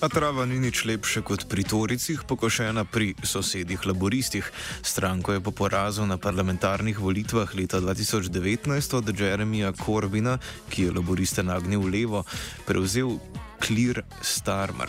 A 0.00 0.08
trava 0.08 0.48
ni 0.48 0.56
nič 0.56 0.88
lepše 0.88 1.20
kot 1.20 1.44
pri 1.44 1.60
Toricih, 1.60 2.24
pokošena 2.24 2.88
pri 2.88 3.12
sosedih 3.20 3.84
laboristih. 3.84 4.48
Stranko 4.80 5.36
je 5.36 5.44
po 5.44 5.52
porazu 5.52 6.08
na 6.08 6.16
parlamentarnih 6.16 6.96
volitvah 6.96 7.52
leta 7.52 7.84
2019 7.84 8.96
od 8.96 9.04
Jeremija 9.12 9.76
Corbina, 9.76 10.38
ki 10.72 10.88
je 10.88 10.94
laboriste 10.96 11.44
nagnil 11.44 11.84
levo, 11.84 12.24
prevzel 12.64 13.20
Clear 13.60 14.00
Starmer. 14.24 14.88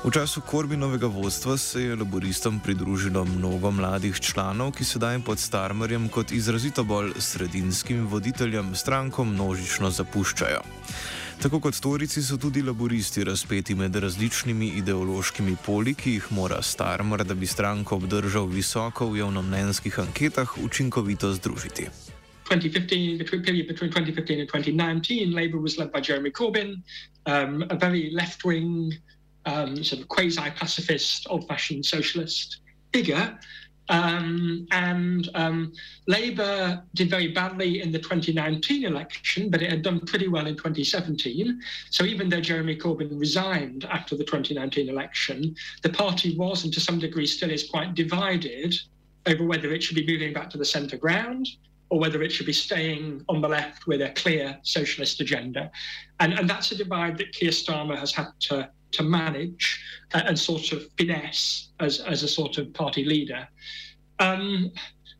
V 0.00 0.08
času 0.08 0.40
Korbinovega 0.40 1.06
vodstva 1.12 1.60
se 1.60 1.82
je 1.82 1.96
laboristom 1.96 2.56
pridružilo 2.64 3.24
mnogo 3.24 3.70
mladih 3.70 4.16
članov, 4.16 4.72
ki 4.72 4.84
sedaj 4.84 5.20
pod 5.28 5.38
Starmerjem 5.38 6.08
kot 6.08 6.32
izrazito 6.32 6.84
bolj 6.88 7.12
sredinskim 7.20 8.08
voditeljem 8.08 8.72
stranko 8.74 9.28
množično 9.28 9.92
zapuščajo. 9.92 10.64
Tako 11.42 11.58
kot 11.60 11.74
storici 11.74 12.22
so 12.22 12.36
tudi 12.36 12.62
laboristi 12.62 13.24
razpeti 13.24 13.74
med 13.74 13.96
različnimi 13.96 14.66
ideološkimi 14.78 15.56
poli, 15.66 15.94
ki 15.94 16.12
jih 16.12 16.26
mora 16.30 16.62
Starmer, 16.62 17.24
da 17.24 17.34
bi 17.34 17.46
stranko 17.46 17.96
obdržal 17.96 18.46
visoko 18.46 19.08
v 19.10 19.18
javnomnenjskih 19.18 19.98
anketah, 19.98 20.58
učinkovito 20.58 21.32
združiti. 21.32 21.88
2015, 22.48 23.18
between 23.18 23.42
period 23.42 23.66
between 23.66 23.90
2015 23.90 24.40
and 24.40 24.48
2019, 24.48 25.34
Labour 25.34 25.60
was 25.60 25.78
led 25.78 25.90
by 25.90 26.00
Jeremy 26.00 26.30
Corbyn, 26.30 26.78
um, 27.26 27.64
a 27.70 27.74
very 27.74 28.10
left-wing, 28.14 28.94
um, 29.46 29.82
sort 29.82 30.00
of 30.02 30.08
quasi-pacifist, 30.08 31.26
old-fashioned 31.30 31.84
socialist 31.84 32.60
figure. 32.92 33.38
Um, 33.88 34.66
and 34.70 35.28
um, 35.34 35.72
Labour 36.06 36.82
did 36.94 37.10
very 37.10 37.28
badly 37.28 37.82
in 37.82 37.90
the 37.92 37.98
2019 37.98 38.84
election, 38.84 39.50
but 39.50 39.62
it 39.62 39.70
had 39.70 39.82
done 39.82 40.00
pretty 40.00 40.28
well 40.28 40.46
in 40.46 40.56
2017. 40.56 41.60
So 41.90 42.04
even 42.04 42.28
though 42.28 42.40
Jeremy 42.40 42.76
Corbyn 42.76 43.18
resigned 43.18 43.84
after 43.84 44.16
the 44.16 44.24
2019 44.24 44.88
election, 44.88 45.54
the 45.82 45.90
party 45.90 46.36
was, 46.36 46.64
and 46.64 46.72
to 46.72 46.80
some 46.80 46.98
degree 46.98 47.26
still 47.26 47.50
is, 47.50 47.68
quite 47.68 47.94
divided 47.94 48.74
over 49.26 49.44
whether 49.44 49.72
it 49.72 49.82
should 49.82 49.96
be 49.96 50.06
moving 50.06 50.32
back 50.32 50.50
to 50.50 50.58
the 50.58 50.64
centre 50.64 50.96
ground 50.96 51.48
or 51.90 51.98
whether 51.98 52.22
it 52.22 52.32
should 52.32 52.46
be 52.46 52.52
staying 52.52 53.22
on 53.28 53.40
the 53.40 53.48
left 53.48 53.86
with 53.86 54.00
a 54.00 54.10
clear 54.10 54.58
socialist 54.62 55.20
agenda. 55.20 55.70
And, 56.20 56.32
and 56.32 56.48
that's 56.48 56.72
a 56.72 56.76
divide 56.76 57.18
that 57.18 57.32
Keir 57.32 57.50
Starmer 57.50 57.98
has 57.98 58.12
had 58.12 58.28
to 58.48 58.70
to 58.92 59.02
manage 59.02 59.82
and 60.14 60.38
sort 60.38 60.72
of 60.72 60.84
finesse 60.98 61.68
as, 61.80 62.00
as 62.00 62.22
a 62.22 62.28
sort 62.28 62.58
of 62.58 62.72
party 62.74 63.04
leader. 63.04 63.48
Um, 64.18 64.70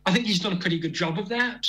I 0.07 0.13
think 0.13 0.27
he's 0.27 0.41
done 0.41 0.53
a 0.53 0.57
pretty 0.57 0.79
good 0.79 0.93
job 0.93 1.19
of 1.19 1.29
that. 1.29 1.67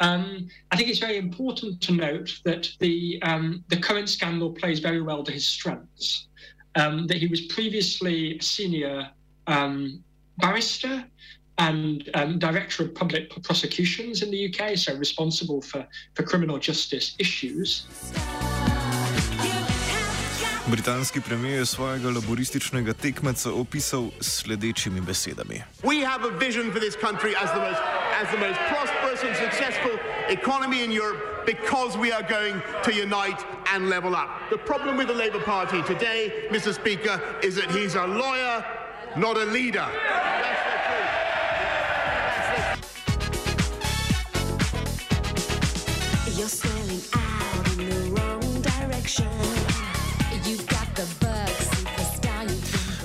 Um, 0.00 0.48
I 0.70 0.76
think 0.76 0.88
it's 0.88 0.98
very 0.98 1.16
important 1.16 1.80
to 1.82 1.92
note 1.92 2.40
that 2.44 2.68
the 2.80 3.22
um, 3.22 3.64
the 3.68 3.76
current 3.76 4.08
scandal 4.08 4.50
plays 4.50 4.80
very 4.80 5.00
well 5.00 5.22
to 5.22 5.30
his 5.30 5.46
strengths. 5.46 6.26
Um, 6.74 7.06
that 7.06 7.18
he 7.18 7.26
was 7.26 7.42
previously 7.42 8.38
senior 8.40 9.10
um, 9.46 10.02
barrister 10.38 11.04
and 11.58 12.08
um, 12.14 12.38
director 12.38 12.84
of 12.84 12.94
public 12.94 13.30
prosecutions 13.44 14.22
in 14.22 14.30
the 14.30 14.48
UK, 14.52 14.76
so 14.76 14.96
responsible 14.96 15.60
for, 15.60 15.86
for 16.14 16.22
criminal 16.22 16.58
justice 16.58 17.14
issues. 17.18 17.86
Britanski 20.66 21.20
premijer 21.20 21.58
je 21.58 21.66
svojega 21.66 22.10
laborističnega 22.10 22.92
tekmeca 22.92 23.50
opisal 23.52 24.10
s 24.20 24.42
sledečimi 24.42 25.00
besedami. 25.00 25.62
We 25.82 26.06
have 26.06 26.24
a 26.24 26.38
vision 26.38 26.72
for 26.72 26.80
this 26.80 26.96
country 26.96 27.34
as 27.42 27.50
the 27.50 27.60
most, 27.60 27.80
as 28.22 28.28
the 28.30 28.38
most 28.46 28.58
prosperous 28.70 29.22
and 29.26 29.36
successful 29.36 29.94
economy 30.28 30.84
in 30.84 30.92
Europe 30.92 31.20
because 31.46 31.98
we 31.98 32.12
are 32.12 32.26
going 32.28 32.62
to 32.84 32.90
unite 32.92 33.42
and 33.74 33.88
level 33.88 34.14
up. 34.14 34.28
The 34.50 34.58
problem 34.58 34.96
with 34.96 35.08
the 35.08 35.18
Labour 35.24 35.42
Party 35.44 35.82
today, 35.82 36.32
Mr. 36.50 36.72
Speaker, 36.72 37.20
is 37.42 37.54
that 37.54 37.70
he's 37.70 37.94
a 37.94 38.06
lawyer, 38.06 38.64
not 39.16 39.36
a 39.36 39.44
leader. 39.44 39.88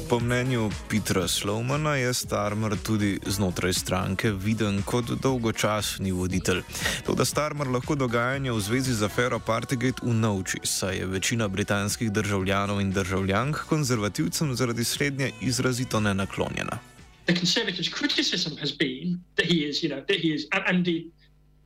Po 0.10 0.20
mnenju 0.20 0.70
Petra 0.90 1.28
Slowmana 1.28 1.96
je 1.96 2.14
Starmer 2.14 2.78
tudi 2.84 3.20
znotraj 3.26 3.74
stranke 3.74 4.32
viden 4.32 4.82
kot 4.82 5.06
dolgočasni 5.24 6.12
voditelj. 6.12 6.62
To, 7.06 7.16
da 7.16 7.26
Starmer 7.26 7.68
lahko 7.68 7.96
dogajanje 7.96 8.52
v 8.52 8.62
zvezi 8.62 8.94
z 8.94 9.04
afero 9.04 9.40
Partygate 9.40 10.08
unovči, 10.08 10.64
saj 10.64 10.98
je 10.98 11.06
večina 11.06 11.48
britanskih 11.48 12.12
državljanov 12.12 12.82
in 12.82 12.92
državljank 12.92 13.60
konzervativcem 13.68 14.56
zaradi 14.56 14.84
slednje 14.84 15.32
izrazito 15.42 16.00
nenaklonjena. 16.00 16.80
The 17.26 17.36
conservatives' 17.36 17.92
criticism 18.00 18.56
has 18.60 18.72
been 18.72 19.20
that 19.36 19.46
he 19.46 19.68
is, 19.68 19.84
you 19.84 19.90
know, 19.90 20.00
that 20.08 20.20
he 20.24 20.32
is, 20.36 20.48
and, 20.54 20.64
and 20.68 20.86
the, 20.86 21.04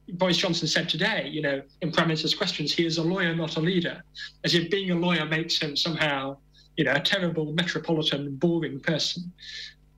Boris 0.07 0.37
Johnson 0.37 0.67
said 0.67 0.89
today, 0.89 1.29
you 1.29 1.41
know, 1.41 1.61
in 1.81 1.91
Prime 1.91 2.07
Minister's 2.07 2.37
questions, 2.37 2.73
he 2.73 2.85
is 2.85 2.97
a 2.97 3.03
lawyer, 3.03 3.35
not 3.35 3.57
a 3.57 3.61
leader, 3.61 4.01
as 4.43 4.53
if 4.55 4.69
being 4.69 4.91
a 4.91 4.95
lawyer 4.95 5.25
makes 5.25 5.61
him 5.61 5.75
somehow 5.77 6.37
you 6.77 6.83
know, 6.83 6.93
a 6.93 6.99
terrible 6.99 7.53
metropolitan, 7.53 8.35
boring 8.35 8.79
person. 8.79 9.31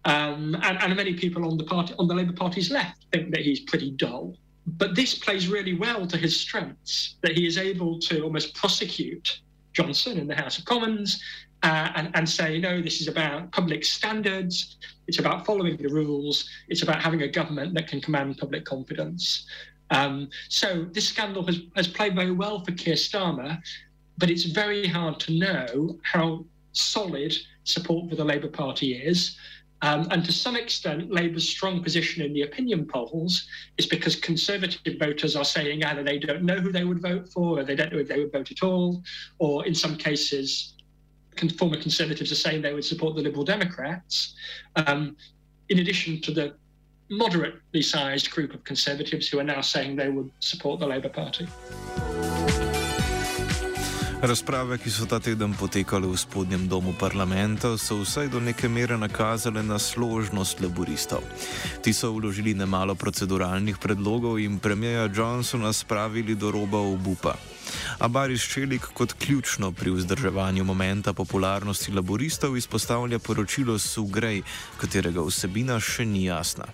Um, 0.06 0.56
and, 0.64 0.78
and 0.82 0.96
many 0.96 1.14
people 1.14 1.50
on 1.50 1.58
the 1.58 1.64
party, 1.64 1.94
on 1.98 2.08
the 2.08 2.16
Labour 2.16 2.34
Party's 2.34 2.70
left, 2.70 3.06
think 3.12 3.32
that 3.32 3.42
he's 3.42 3.62
pretty 3.62 3.92
dull. 3.92 4.36
But 4.66 4.96
this 4.96 5.18
plays 5.18 5.48
really 5.48 5.76
well 5.76 6.08
to 6.08 6.18
his 6.18 6.40
strengths, 6.40 7.16
that 7.22 7.34
he 7.34 7.46
is 7.46 7.58
able 7.58 8.00
to 8.00 8.22
almost 8.22 8.54
prosecute 8.56 9.40
Johnson 9.74 10.18
in 10.18 10.28
the 10.28 10.36
House 10.36 10.58
of 10.58 10.66
Commons 10.66 11.22
uh, 11.64 11.90
and, 11.96 12.12
and 12.14 12.30
say, 12.30 12.60
no, 12.60 12.82
this 12.82 13.02
is 13.02 13.08
about 13.08 13.52
public 13.52 13.84
standards, 13.84 14.78
it's 15.08 15.20
about 15.20 15.46
following 15.46 15.78
the 15.78 15.88
rules, 15.88 16.50
it's 16.68 16.84
about 16.84 17.02
having 17.02 17.24
a 17.24 17.28
government 17.28 17.74
that 17.74 17.88
can 17.88 18.02
command 18.02 18.38
public 18.38 18.66
confidence. 18.66 19.48
Um, 19.90 20.30
so 20.50 20.86
this 20.92 21.08
scandal 21.08 21.46
has, 21.46 21.60
has 21.76 21.88
played 21.88 22.16
very 22.16 22.32
well 22.32 22.64
for 22.64 22.72
Keir 22.72 22.96
Starmer, 22.96 23.60
but 24.18 24.30
it's 24.30 24.44
very 24.44 24.88
hard 24.88 25.20
to 25.22 25.34
know 25.34 25.98
how 26.04 26.46
solid 26.74 27.34
support 27.64 28.10
for 28.10 28.16
the 28.16 28.26
Labour 28.26 28.50
Party 28.50 28.94
is. 28.94 29.38
Um, 29.82 30.08
and 30.12 30.24
to 30.24 30.32
some 30.32 30.56
extent, 30.56 31.12
Labour's 31.12 31.48
strong 31.48 31.84
position 31.84 32.24
in 32.24 32.32
the 32.32 32.44
opinion 32.44 32.86
polls 32.86 33.48
is 33.78 33.86
because 33.86 34.16
Conservative 34.16 34.98
voters 34.98 35.36
are 35.36 35.44
saying 35.44 35.84
either 35.84 36.04
they 36.04 36.18
don't 36.18 36.44
know 36.44 36.56
who 36.56 36.72
they 36.72 36.86
would 36.86 37.02
vote 37.02 37.28
for, 37.28 37.60
or 37.60 37.64
they 37.64 37.76
don't 37.76 37.92
know 37.92 38.00
if 38.00 38.08
they 38.08 38.20
would 38.20 38.32
vote 38.32 38.50
at 38.50 38.64
all, 38.64 39.04
or 39.40 39.66
in 39.66 39.76
some 39.76 39.98
cases, 39.98 40.76
former 41.58 41.82
Conservatives 41.82 42.32
are 42.32 42.36
saying 42.36 42.62
they 42.62 42.74
would 42.74 42.86
support 42.86 43.16
the 43.16 43.22
Liberal 43.22 43.44
Democrats. 43.44 44.36
Um, 44.78 45.18
in 45.68 45.80
addition 45.80 46.22
to 46.22 46.32
the 46.32 46.56
moderately 47.10 47.82
sized 47.82 48.32
group 48.32 48.54
of 48.54 48.64
Conservatives 48.64 49.28
who 49.28 49.40
are 49.40 49.44
now 49.44 49.62
saying 49.62 49.96
they 49.96 50.10
would 50.10 50.32
support 50.40 50.80
the 50.80 50.88
Labour 50.88 51.10
Party. 51.10 51.48
Razprave, 54.24 54.78
ki 54.80 54.88
so 54.88 55.04
ta 55.04 55.20
teden 55.20 55.52
potekale 55.52 56.08
v 56.08 56.16
spodnjem 56.16 56.64
domu 56.72 56.94
parlamenta, 56.96 57.76
so 57.76 58.00
vsaj 58.08 58.32
do 58.32 58.40
neke 58.40 58.72
mere 58.72 58.96
nakazale 58.96 59.60
na 59.60 59.76
složnost 59.76 60.64
laboristov. 60.64 61.20
Ti 61.84 61.92
so 61.92 62.08
vložili 62.16 62.56
nemalo 62.56 62.96
proceduralnih 62.96 63.76
predlogov 63.76 64.40
in 64.40 64.64
premijeja 64.64 65.12
Johnsona 65.12 65.76
spravili 65.76 66.40
do 66.40 66.56
roba 66.56 66.80
obupa. 66.80 67.36
A 68.00 68.08
Baris 68.08 68.48
Čelik 68.48 68.96
kot 68.96 69.12
ključno 69.20 69.76
pri 69.76 69.92
vzdrževanju 69.92 70.64
momenta 70.64 71.12
popularnosti 71.12 71.92
laboristov 71.92 72.56
izpostavlja 72.56 73.20
poročilo 73.20 73.76
Sugrej, 73.76 74.40
katerega 74.80 75.20
vsebina 75.20 75.84
še 75.84 76.08
ni 76.08 76.32
jasna. 76.32 76.72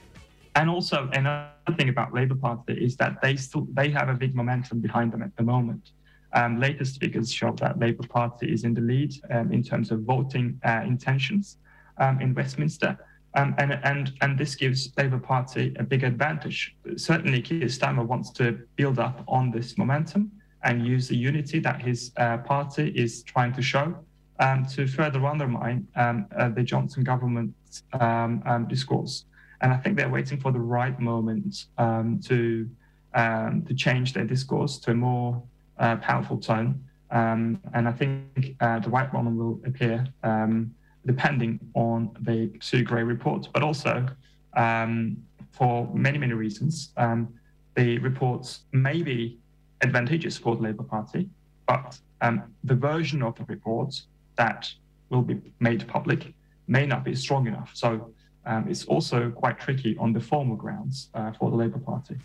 And 0.53 0.69
also, 0.69 1.09
another 1.17 1.73
thing 1.77 1.89
about 1.89 2.13
Labour 2.13 2.37
Party 2.37 2.77
is 2.77 2.97
that 2.97 3.17
they 3.25 3.37
still 3.37 3.65
they 3.73 3.89
have 3.89 4.09
a 4.09 4.17
big 4.17 4.35
momentum 4.35 4.81
behind 4.81 5.11
them 5.11 5.25
at 5.25 5.33
the 5.33 5.43
moment. 5.43 5.89
Um, 6.33 6.59
latest 6.59 6.99
figures 6.99 7.31
show 7.31 7.53
that 7.53 7.79
Labour 7.79 8.07
Party 8.07 8.51
is 8.53 8.63
in 8.63 8.75
the 8.75 8.81
lead 8.81 9.13
um, 9.31 9.51
in 9.51 9.63
terms 9.63 9.89
of 9.89 10.01
voting 10.01 10.59
uh, 10.63 10.81
intentions 10.85 11.57
um, 11.97 12.21
in 12.21 12.35
Westminster. 12.35 12.97
Um, 13.35 13.55
and, 13.57 13.79
and, 13.83 14.13
and 14.21 14.37
this 14.37 14.55
gives 14.55 14.91
Labour 14.97 15.19
Party 15.19 15.73
a 15.77 15.83
big 15.83 16.03
advantage. 16.03 16.75
Certainly, 16.95 17.41
Keir 17.43 17.65
Starmer 17.65 18.05
wants 18.05 18.31
to 18.31 18.59
build 18.75 18.99
up 18.99 19.23
on 19.27 19.51
this 19.51 19.77
momentum 19.77 20.31
and 20.63 20.85
use 20.85 21.07
the 21.07 21.15
unity 21.15 21.59
that 21.59 21.81
his 21.81 22.11
uh, 22.17 22.37
party 22.39 22.89
is 22.89 23.23
trying 23.23 23.53
to 23.53 23.61
show 23.61 23.95
um, 24.39 24.65
to 24.65 24.87
further 24.87 25.25
undermine 25.25 25.87
um, 25.95 26.25
uh, 26.37 26.49
the 26.49 26.63
Johnson 26.63 27.03
government's 27.03 27.83
discourse. 28.67 29.25
And 29.61 29.73
I 29.73 29.77
think 29.77 29.97
they're 29.97 30.09
waiting 30.09 30.39
for 30.39 30.51
the 30.51 30.59
right 30.59 30.99
moment 30.99 31.65
to, 31.77 32.69
to 33.15 33.73
change 33.75 34.13
their 34.13 34.25
discourse 34.25 34.79
to 34.79 34.91
a 34.91 34.95
more 34.95 35.43
uh, 35.79 35.95
powerful 35.97 36.37
tone. 36.37 36.83
Um, 37.11 37.59
and 37.73 37.87
I 37.87 37.91
think 37.91 38.55
uh, 38.59 38.79
the 38.79 38.89
white 38.89 39.11
one 39.13 39.35
will 39.35 39.59
appear 39.65 40.05
um, 40.23 40.73
depending 41.05 41.59
on 41.73 42.11
the 42.21 42.51
Sue 42.59 42.83
Gray 42.83 43.03
report, 43.03 43.49
but 43.53 43.63
also 43.63 44.07
um, 44.55 45.17
for 45.51 45.89
many, 45.93 46.17
many 46.17 46.33
reasons. 46.33 46.91
Um, 46.97 47.33
the 47.75 47.97
reports 47.99 48.61
may 48.71 49.01
be 49.01 49.39
advantageous 49.81 50.37
for 50.37 50.55
the 50.55 50.61
Labour 50.61 50.83
Party, 50.83 51.29
but 51.67 51.97
um, 52.21 52.43
the 52.63 52.75
version 52.75 53.23
of 53.23 53.35
the 53.35 53.45
report 53.45 54.01
that 54.37 54.71
will 55.09 55.21
be 55.21 55.39
made 55.59 55.87
public 55.87 56.33
may 56.67 56.85
not 56.85 57.03
be 57.03 57.15
strong 57.15 57.47
enough. 57.47 57.71
So 57.73 58.13
um, 58.45 58.67
it's 58.67 58.85
also 58.85 59.29
quite 59.29 59.59
tricky 59.59 59.97
on 59.97 60.13
the 60.13 60.19
formal 60.19 60.55
grounds 60.55 61.09
uh, 61.13 61.31
for 61.33 61.49
the 61.49 61.55
Labour 61.55 61.79
Party. 61.79 62.15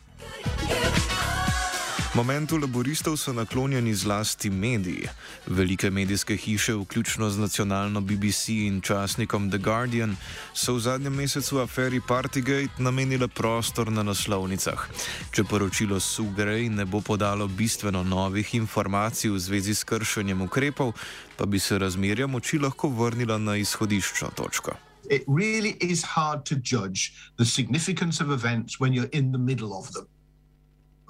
Momentu 2.15 2.57
laboristov 2.63 3.17
so 3.19 3.33
naklonjeni 3.33 3.95
zlasti 3.95 4.51
mediji. 4.51 5.09
Velike 5.47 5.91
medijske 5.91 6.37
hiše, 6.37 6.75
vključno 6.75 7.31
z 7.31 7.39
nacionalno 7.39 8.01
BBC 8.01 8.49
in 8.49 8.81
časnikom 8.81 9.51
The 9.51 9.59
Guardian, 9.59 10.17
so 10.55 10.75
v 10.75 10.81
zadnjem 10.81 11.15
mesecu 11.15 11.59
aferi 11.59 12.01
Partygate 12.09 12.79
namenile 12.79 13.29
prostor 13.29 13.91
na 13.93 14.03
naslovnicah. 14.03 14.87
Če 15.35 15.45
poročilo 15.45 16.01
Sugrej 16.01 16.69
ne 16.69 16.85
bo 16.85 17.01
podalo 17.01 17.49
bistveno 17.49 18.05
novih 18.05 18.55
informacij 18.55 19.35
v 19.35 19.39
zvezi 19.39 19.75
s 19.75 19.85
kršenjem 19.85 20.47
ukrepov, 20.47 20.95
pa 21.37 21.47
bi 21.47 21.59
se 21.59 21.79
razmerja 21.79 22.27
moči 22.27 22.63
lahko 22.63 22.95
vrnila 22.95 23.39
na 23.39 23.57
izhodiščno 23.57 24.31
točko. 24.39 24.79
It 25.11 25.27
really 25.27 25.77
is 25.81 26.05
hard 26.15 26.47
to 26.47 26.55
judge 26.55 27.11
the 27.37 27.45
significance 27.45 28.23
of 28.25 28.31
events 28.31 28.79
when 28.79 28.95
you're 28.95 29.11
in 29.13 29.33
the 29.33 29.39
middle 29.39 29.75
of 29.75 29.91
them. 29.91 30.14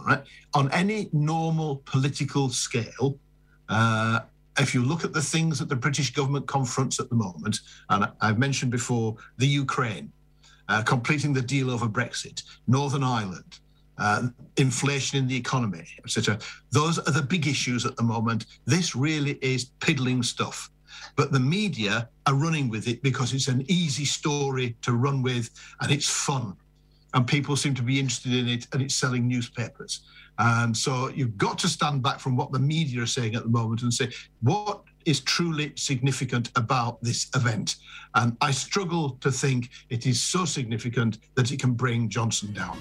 Right? 0.04 0.22
On 0.54 0.70
any 0.72 1.08
normal 1.12 1.82
political 1.84 2.48
scale, 2.48 3.18
uh, 3.68 4.20
if 4.58 4.74
you 4.74 4.84
look 4.84 5.04
at 5.04 5.12
the 5.12 5.22
things 5.22 5.58
that 5.58 5.68
the 5.68 5.76
British 5.76 6.12
government 6.12 6.46
confronts 6.46 7.00
at 7.00 7.08
the 7.08 7.16
moment, 7.16 7.60
and 7.90 8.08
I've 8.20 8.38
mentioned 8.38 8.70
before 8.70 9.16
the 9.38 9.46
Ukraine, 9.46 10.12
uh, 10.68 10.82
completing 10.82 11.32
the 11.32 11.42
deal 11.42 11.70
over 11.70 11.86
Brexit, 11.86 12.42
Northern 12.66 13.02
Ireland, 13.02 13.58
uh, 13.98 14.28
inflation 14.56 15.18
in 15.18 15.26
the 15.26 15.36
economy, 15.36 15.86
etc. 16.04 16.38
Those 16.70 16.98
are 16.98 17.12
the 17.12 17.22
big 17.22 17.46
issues 17.46 17.84
at 17.84 17.96
the 17.96 18.02
moment. 18.02 18.46
This 18.64 18.96
really 18.96 19.38
is 19.40 19.66
piddling 19.80 20.22
stuff. 20.22 20.70
But 21.16 21.32
the 21.32 21.40
media 21.40 22.08
are 22.26 22.34
running 22.34 22.68
with 22.68 22.88
it 22.88 23.02
because 23.02 23.32
it's 23.34 23.48
an 23.48 23.64
easy 23.68 24.04
story 24.04 24.76
to 24.82 24.94
run 24.94 25.22
with 25.22 25.50
and 25.80 25.92
it's 25.92 26.08
fun 26.08 26.56
and 27.14 27.26
people 27.26 27.56
seem 27.56 27.74
to 27.74 27.82
be 27.82 27.98
interested 27.98 28.34
in 28.34 28.48
it 28.48 28.66
and 28.72 28.82
it's 28.82 28.94
selling 28.94 29.26
newspapers. 29.26 30.00
And 30.38 30.76
so 30.76 31.08
you've 31.08 31.36
got 31.36 31.58
to 31.60 31.68
stand 31.68 32.02
back 32.02 32.18
from 32.18 32.36
what 32.36 32.50
the 32.52 32.58
media 32.58 33.02
are 33.02 33.06
saying 33.06 33.36
at 33.36 33.44
the 33.44 33.48
moment 33.48 33.82
and 33.82 33.94
say, 33.94 34.10
what 34.42 34.82
is 35.04 35.20
truly 35.20 35.72
significant 35.76 36.50
about 36.56 37.02
this 37.02 37.30
event? 37.36 37.76
And 38.14 38.36
I 38.40 38.50
struggle 38.50 39.10
to 39.20 39.30
think 39.30 39.70
it 39.90 40.06
is 40.06 40.20
so 40.20 40.44
significant 40.44 41.18
that 41.36 41.52
it 41.52 41.60
can 41.60 41.72
bring 41.72 42.08
Johnson 42.08 42.52
down. 42.52 42.80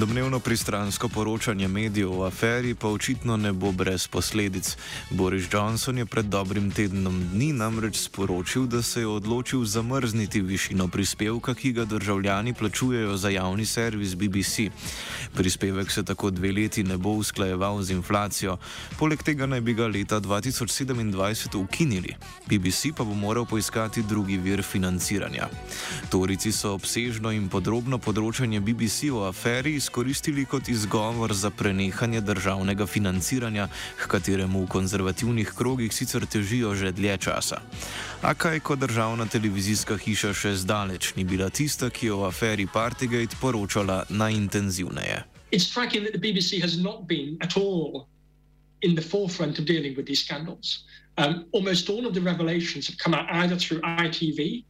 Domnevno 0.00 0.40
pristransko 0.40 1.08
poročanje 1.08 1.68
medijev 1.68 2.20
o 2.20 2.24
aferi 2.24 2.74
pa 2.74 2.88
očitno 2.88 3.36
ne 3.36 3.52
bo 3.52 3.72
brez 3.72 4.06
posledic. 4.08 4.76
Boris 5.10 5.44
Johnson 5.52 5.98
je 5.98 6.06
pred 6.06 6.24
dobrim 6.24 6.70
tednom 6.70 7.28
dni 7.32 7.52
namreč 7.52 7.96
sporočil, 7.96 8.64
da 8.66 8.82
se 8.82 9.00
je 9.00 9.06
odločil 9.06 9.64
zamrzniti 9.64 10.40
višino 10.40 10.88
prispevka, 10.88 11.54
ki 11.54 11.72
ga 11.72 11.84
državljani 11.84 12.54
plačujejo 12.54 13.16
za 13.16 13.28
javni 13.28 13.66
servis 13.66 14.14
BBC. 14.14 14.70
Prispevek 15.34 15.90
se 15.90 16.04
tako 16.04 16.30
dve 16.30 16.52
leti 16.52 16.84
ne 16.84 16.96
bo 16.96 17.10
usklajeval 17.10 17.82
z 17.82 17.90
inflacijo, 17.90 18.56
poleg 18.98 19.22
tega 19.22 19.46
naj 19.46 19.60
bi 19.60 19.74
ga 19.74 19.86
leta 19.86 20.20
2027 20.20 21.56
ukinili. 21.56 22.16
BBC 22.48 22.96
pa 22.96 23.04
bo 23.04 23.14
moral 23.14 23.44
poiskati 23.44 24.02
drugi 24.02 24.36
vir 24.36 24.62
financiranja. 24.62 25.48
Torici 26.10 26.52
so 26.52 26.72
obsežno 26.72 27.32
in 27.32 27.48
podrobno 27.48 27.98
področanje 27.98 28.60
BBC 28.60 29.12
o 29.12 29.28
aferi 29.28 29.76
izkoristili 29.90 30.44
kot 30.44 30.68
izgovor 30.68 31.34
za 31.34 31.50
prenehanje 31.50 32.20
državnega 32.20 32.86
financiranja, 32.86 33.68
h 33.98 34.06
kateremu 34.06 34.62
v 34.62 34.68
konzervativnih 34.68 35.50
krogih 35.58 35.90
sicer 35.92 36.26
težijo 36.26 36.74
že 36.74 36.92
dlje 36.92 37.18
časa. 37.18 37.58
A 38.22 38.34
kaj, 38.34 38.60
ko 38.60 38.76
državna 38.76 39.26
televizijska 39.26 39.96
hiša 39.98 40.30
še 40.34 40.54
zdaleč 40.62 41.14
ni 41.16 41.24
bila 41.24 41.50
tista, 41.50 41.90
ki 41.90 42.06
je 42.06 42.12
o 42.12 42.22
aferi 42.24 42.66
Partygate 42.70 43.34
poročala 43.40 44.04
najintenzivneje. 44.08 45.24
It's 45.50 45.66
striking 45.66 46.06
that 46.06 46.14
the 46.14 46.22
BBC 46.22 46.62
has 46.62 46.78
not 46.78 47.08
been 47.08 47.36
at 47.40 47.56
all 47.56 48.06
in 48.82 48.94
the 48.94 49.02
forefront 49.02 49.58
of 49.58 49.66
dealing 49.66 49.96
with 49.96 50.06
these 50.06 50.22
scandals. 50.22 50.86
Um, 51.18 51.50
almost 51.50 51.90
all 51.90 52.06
of 52.06 52.14
the 52.14 52.22
revelations 52.22 52.86
have 52.86 52.96
come 53.02 53.14
out 53.18 53.26
either 53.42 53.58
through 53.58 53.82
ITV, 53.82 54.62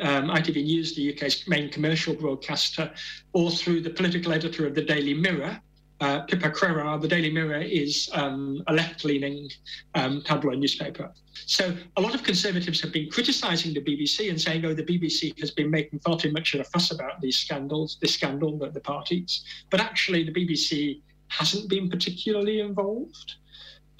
um, 0.00 0.28
ITV 0.28 0.64
News, 0.64 0.94
the 0.94 1.12
UK's 1.14 1.46
main 1.48 1.70
commercial 1.70 2.14
broadcaster, 2.14 2.90
or 3.32 3.50
through 3.50 3.80
the 3.80 3.90
political 3.90 4.32
editor 4.32 4.66
of 4.66 4.74
the 4.74 4.82
Daily 4.82 5.14
Mirror. 5.14 5.60
Uh, 6.00 6.20
Pippa 6.22 6.50
Crerar, 6.50 7.00
the 7.00 7.08
Daily 7.08 7.30
Mirror 7.30 7.62
is 7.62 8.08
um, 8.12 8.62
a 8.68 8.72
left 8.72 9.04
leaning 9.04 9.50
um, 9.96 10.22
tabloid 10.22 10.58
newspaper. 10.58 11.12
So 11.46 11.76
a 11.96 12.00
lot 12.00 12.14
of 12.14 12.22
conservatives 12.22 12.80
have 12.82 12.92
been 12.92 13.10
criticising 13.10 13.74
the 13.74 13.80
BBC 13.80 14.30
and 14.30 14.40
saying, 14.40 14.64
oh, 14.64 14.74
the 14.74 14.84
BBC 14.84 15.38
has 15.40 15.50
been 15.50 15.70
making 15.70 15.98
far 15.98 16.16
too 16.16 16.30
much 16.30 16.54
of 16.54 16.60
a 16.60 16.64
fuss 16.64 16.92
about 16.92 17.20
these 17.20 17.36
scandals, 17.36 17.98
this 18.00 18.14
scandal, 18.14 18.56
the, 18.58 18.70
the 18.70 18.80
parties. 18.80 19.44
But 19.70 19.80
actually, 19.80 20.22
the 20.22 20.32
BBC 20.32 21.00
hasn't 21.28 21.68
been 21.68 21.90
particularly 21.90 22.60
involved. 22.60 23.34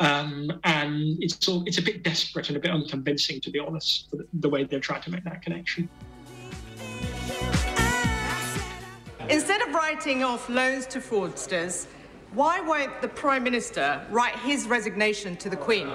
Um, 0.00 0.60
and 0.64 1.16
it's 1.20 1.48
all, 1.48 1.64
it's 1.66 1.78
a 1.78 1.82
bit 1.82 2.04
desperate 2.04 2.48
and 2.48 2.56
a 2.56 2.60
bit 2.60 2.70
unconvincing, 2.70 3.40
to 3.40 3.50
be 3.50 3.58
honest, 3.58 4.10
the, 4.10 4.26
the 4.32 4.48
way 4.48 4.64
they're 4.64 4.80
trying 4.80 5.02
to 5.02 5.10
make 5.10 5.24
that 5.24 5.42
connection. 5.42 5.88
Instead 9.28 9.60
of 9.62 9.74
writing 9.74 10.24
off 10.24 10.48
loans 10.48 10.86
to 10.86 11.00
fraudsters, 11.00 11.86
why 12.32 12.60
won't 12.60 13.00
the 13.02 13.08
Prime 13.08 13.42
Minister 13.42 14.06
write 14.10 14.36
his 14.36 14.66
resignation 14.66 15.36
to 15.36 15.50
the 15.50 15.56
Queen? 15.56 15.88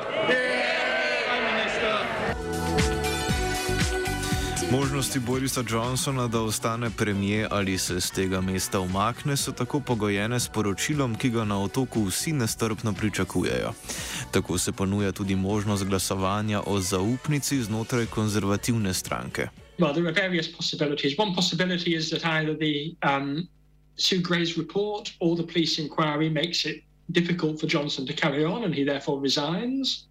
Možnosti 5.04 5.32
Borisa 5.32 5.63
Johnsona, 5.70 6.28
da 6.28 6.42
ostane 6.42 6.89
premije 6.98 7.48
ali 7.52 7.78
se 7.78 8.00
z 8.00 8.12
tega 8.12 8.42
mesta 8.42 8.80
umakne, 8.80 9.38
so 9.38 9.52
tako 9.52 9.80
pogojene 9.80 10.39
s 10.39 10.48
poročilom, 10.48 11.16
ki 11.16 11.30
ga 11.30 11.44
na 11.44 11.60
otoku 11.63 12.06
vsi 12.06 12.32
nestrpno 12.34 12.94
pričakujejo. 12.94 13.74
Tako 14.32 14.58
se 14.58 14.72
ponuja 14.72 15.12
tudi 15.12 15.36
možnost 15.36 15.84
glasovanja 15.84 16.62
o 16.66 16.80
zaupnici 16.80 17.63
znotraj 17.63 18.06
konzervativne 18.06 18.94
stranke. 18.94 19.48
Well, 19.80 19.94
there 19.94 20.08
are 20.08 20.16
various 20.16 20.48
possibilities. 20.58 21.20
One 21.20 21.36
possibility 21.36 21.96
is 21.96 22.10
that 22.10 22.26
either 22.26 22.56
the 22.56 22.96
um, 23.04 23.48
Sue 23.96 24.22
Gray's 24.22 24.58
report 24.58 25.12
or 25.20 25.36
the 25.36 25.54
police 25.54 25.82
inquiry 25.82 26.30
makes 26.30 26.66
it 26.66 26.84
difficult 27.12 27.60
for 27.60 27.68
Johnson 27.68 28.08
to 28.08 28.13
carry 28.13 28.46
on 28.46 28.63
and 28.63 28.76
he 28.76 28.86
therefore 28.86 29.20
resigns. 29.24 30.08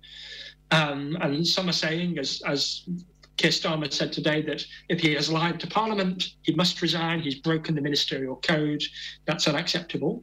Um, 0.70 1.16
and 1.20 1.46
some 1.46 1.68
are 1.68 1.78
saying, 1.86 2.18
as, 2.18 2.42
as 2.46 2.82
Keir 3.42 3.50
Starmer 3.50 3.92
said 3.92 4.12
today, 4.12 4.40
that 4.42 4.64
if 4.88 5.00
he 5.00 5.14
has 5.14 5.28
lied 5.28 5.58
to 5.58 5.66
Parliament, 5.66 6.34
he 6.42 6.54
must 6.54 6.80
resign. 6.80 7.18
He's 7.18 7.34
broken 7.34 7.74
the 7.74 7.80
ministerial 7.80 8.36
code. 8.36 8.80
That's 9.26 9.48
unacceptable. 9.48 10.22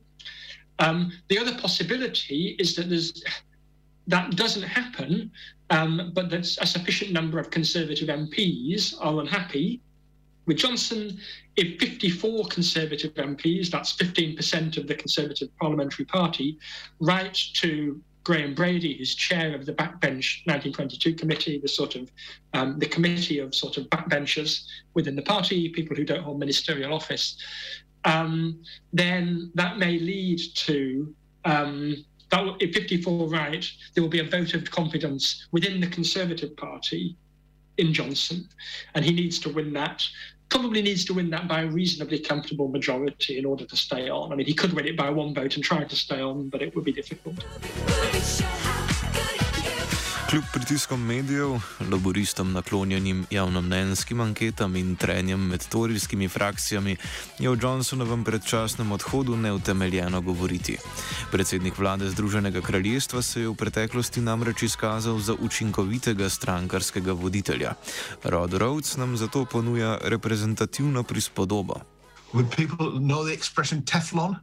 Um, 0.80 1.12
the 1.28 1.38
other 1.38 1.58
possibility 1.58 2.56
is 2.60 2.78
that 2.78 2.88
there's 2.88 3.22
that 4.08 4.38
doesn't 4.38 4.64
happen, 4.64 5.32
um, 5.70 6.12
but 6.16 6.30
that 6.30 6.48
a 6.62 6.66
sufficient 6.66 7.12
number 7.12 7.38
of 7.40 7.52
Conservative 7.52 8.08
MPs 8.08 8.96
are 9.02 9.20
unhappy 9.20 9.82
with 10.46 10.58
Johnson. 10.58 11.20
If 11.58 11.78
54 11.78 12.46
Conservative 12.46 13.14
MPs, 13.16 13.70
that's 13.70 13.94
15% 13.98 14.78
of 14.78 14.88
the 14.88 14.96
Conservative 14.96 15.50
Parliamentary 15.60 16.06
Party, 16.06 16.58
write 17.02 17.36
to 17.56 18.02
Graham 18.24 18.54
Brady, 18.54 18.98
who's 18.98 19.16
chair 19.16 19.56
of 19.56 19.66
the 19.66 19.74
Backbench 19.74 20.46
1922 20.46 21.14
committee, 21.16 21.60
the 21.60 21.68
sort 21.68 21.96
of 21.96 22.12
um, 22.54 22.78
the 22.80 22.86
committee 22.86 23.40
of 23.40 23.56
sort 23.56 23.78
of 23.78 23.90
backbenchers 23.90 24.66
within 24.94 25.16
the 25.16 25.22
party, 25.22 25.70
people 25.70 25.96
who 25.96 26.04
don't 26.04 26.24
hold 26.24 26.40
ministerial 26.40 26.94
office, 26.94 27.38
um, 28.06 28.62
then 28.94 29.52
that 29.56 29.78
may 29.78 30.00
lead 30.00 30.40
to 30.56 31.14
um, 31.46 31.96
that 32.30 32.56
if 32.60 32.74
54 32.74 33.28
right, 33.28 33.70
there 33.94 34.04
will 34.04 34.10
be 34.10 34.20
a 34.20 34.30
vote 34.30 34.54
of 34.54 34.70
confidence 34.70 35.48
within 35.52 35.80
the 35.80 35.88
Conservative 35.88 36.56
Party 36.56 37.16
in 37.78 37.94
Johnson, 37.94 38.48
and 38.94 39.04
he 39.04 39.12
needs 39.12 39.40
to 39.40 39.50
win 39.50 39.74
that. 39.74 40.08
Probably 40.50 40.82
needs 40.82 41.06
to 41.06 41.14
win 41.14 41.30
that 41.30 41.48
by 41.48 41.62
a 41.62 41.68
reasonably 41.68 42.20
comfortable 42.20 42.68
majority 42.68 43.38
in 43.38 43.46
order 43.46 43.66
to 43.66 43.76
stay 43.76 44.10
on. 44.10 44.32
I 44.32 44.36
mean, 44.36 44.48
he 44.48 44.54
could 44.54 44.74
win 44.74 44.88
it 44.88 44.98
by 44.98 45.10
one 45.10 45.34
vote 45.34 45.56
and 45.56 45.64
try 45.64 45.84
to 45.84 45.96
stay 45.96 46.20
on, 46.20 46.50
but 46.50 46.62
it 46.62 46.76
would 46.76 46.84
be 46.84 46.92
difficult. 46.92 47.44
Kljub 50.30 50.44
pritiskom 50.54 51.02
medijev, 51.02 51.60
laboristom 51.92 52.52
naklonjenim 52.52 53.26
javnomnenjskim 53.30 54.20
anketam 54.22 54.76
in 54.76 54.96
trenjem 54.96 55.48
med 55.48 55.68
torijskimi 55.68 56.28
frakcijami, 56.28 56.98
je 57.40 57.50
o 57.50 57.56
Johnsonovem 57.62 58.24
predčasnem 58.24 58.92
odhodu 58.92 59.38
neutemeljeno 59.38 60.22
govoriti. 60.22 60.78
Predsednik 61.32 61.78
vlade 61.78 62.10
Združenega 62.10 62.62
kraljestva 62.62 63.22
se 63.22 63.42
je 63.42 63.48
v 63.48 63.56
preteklosti 63.56 64.22
namreč 64.22 64.64
izkazal 64.64 65.20
za 65.20 65.34
učinkovitega 65.34 66.30
strankarskega 66.30 67.12
voditelja. 67.12 67.74
Rod 68.24 68.54
Rhodes 68.54 68.98
nam 68.98 69.18
zato 69.18 69.46
ponuja 69.46 69.98
reprezentativno 70.04 71.04
prispodobo. 71.04 71.82
Would 72.34 72.56
people 72.56 73.00
know 73.00 73.26
the 73.26 73.34
expression 73.34 73.82
Teflon? 73.82 74.36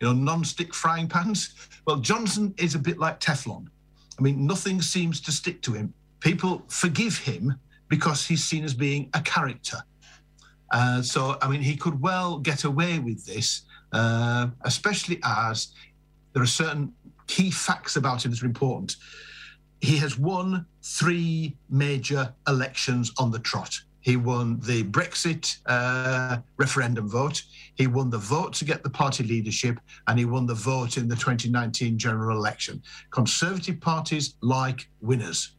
You 0.00 0.10
know, 0.10 0.24
non-stick 0.24 0.74
frying 0.74 1.10
pans? 1.10 1.50
Well, 1.86 2.00
Johnson 2.02 2.54
is 2.56 2.74
a 2.74 2.78
bit 2.78 2.96
like 2.98 3.18
Teflon. 3.20 3.77
I 4.18 4.22
mean, 4.22 4.46
nothing 4.46 4.82
seems 4.82 5.20
to 5.22 5.32
stick 5.32 5.62
to 5.62 5.72
him. 5.72 5.94
People 6.20 6.62
forgive 6.68 7.18
him 7.18 7.54
because 7.88 8.26
he's 8.26 8.44
seen 8.44 8.64
as 8.64 8.74
being 8.74 9.08
a 9.14 9.20
character. 9.20 9.78
Uh, 10.72 11.00
so, 11.00 11.38
I 11.40 11.48
mean, 11.48 11.62
he 11.62 11.76
could 11.76 12.00
well 12.00 12.38
get 12.38 12.64
away 12.64 12.98
with 12.98 13.24
this, 13.24 13.62
uh, 13.92 14.48
especially 14.62 15.20
as 15.24 15.68
there 16.32 16.42
are 16.42 16.46
certain 16.46 16.92
key 17.26 17.50
facts 17.50 17.96
about 17.96 18.24
him 18.24 18.32
that 18.32 18.42
are 18.42 18.46
important. 18.46 18.96
He 19.80 19.96
has 19.98 20.18
won 20.18 20.66
three 20.82 21.56
major 21.70 22.34
elections 22.48 23.12
on 23.18 23.30
the 23.30 23.38
trot. 23.38 23.80
He 24.00 24.16
won 24.16 24.60
the 24.60 24.84
Brexit 24.84 25.58
uh, 25.66 26.38
referendum 26.56 27.08
vote. 27.08 27.42
He 27.74 27.86
won 27.86 28.10
the 28.10 28.18
vote 28.18 28.52
to 28.54 28.64
get 28.64 28.82
the 28.82 28.90
party 28.90 29.24
leadership, 29.24 29.80
and 30.06 30.18
he 30.18 30.24
won 30.24 30.46
the 30.46 30.54
vote 30.54 30.96
in 30.96 31.08
the 31.08 31.16
2019 31.16 31.98
general 31.98 32.36
election. 32.36 32.82
Conservative 33.10 33.80
parties 33.80 34.34
like 34.40 34.88
winners. 35.00 35.52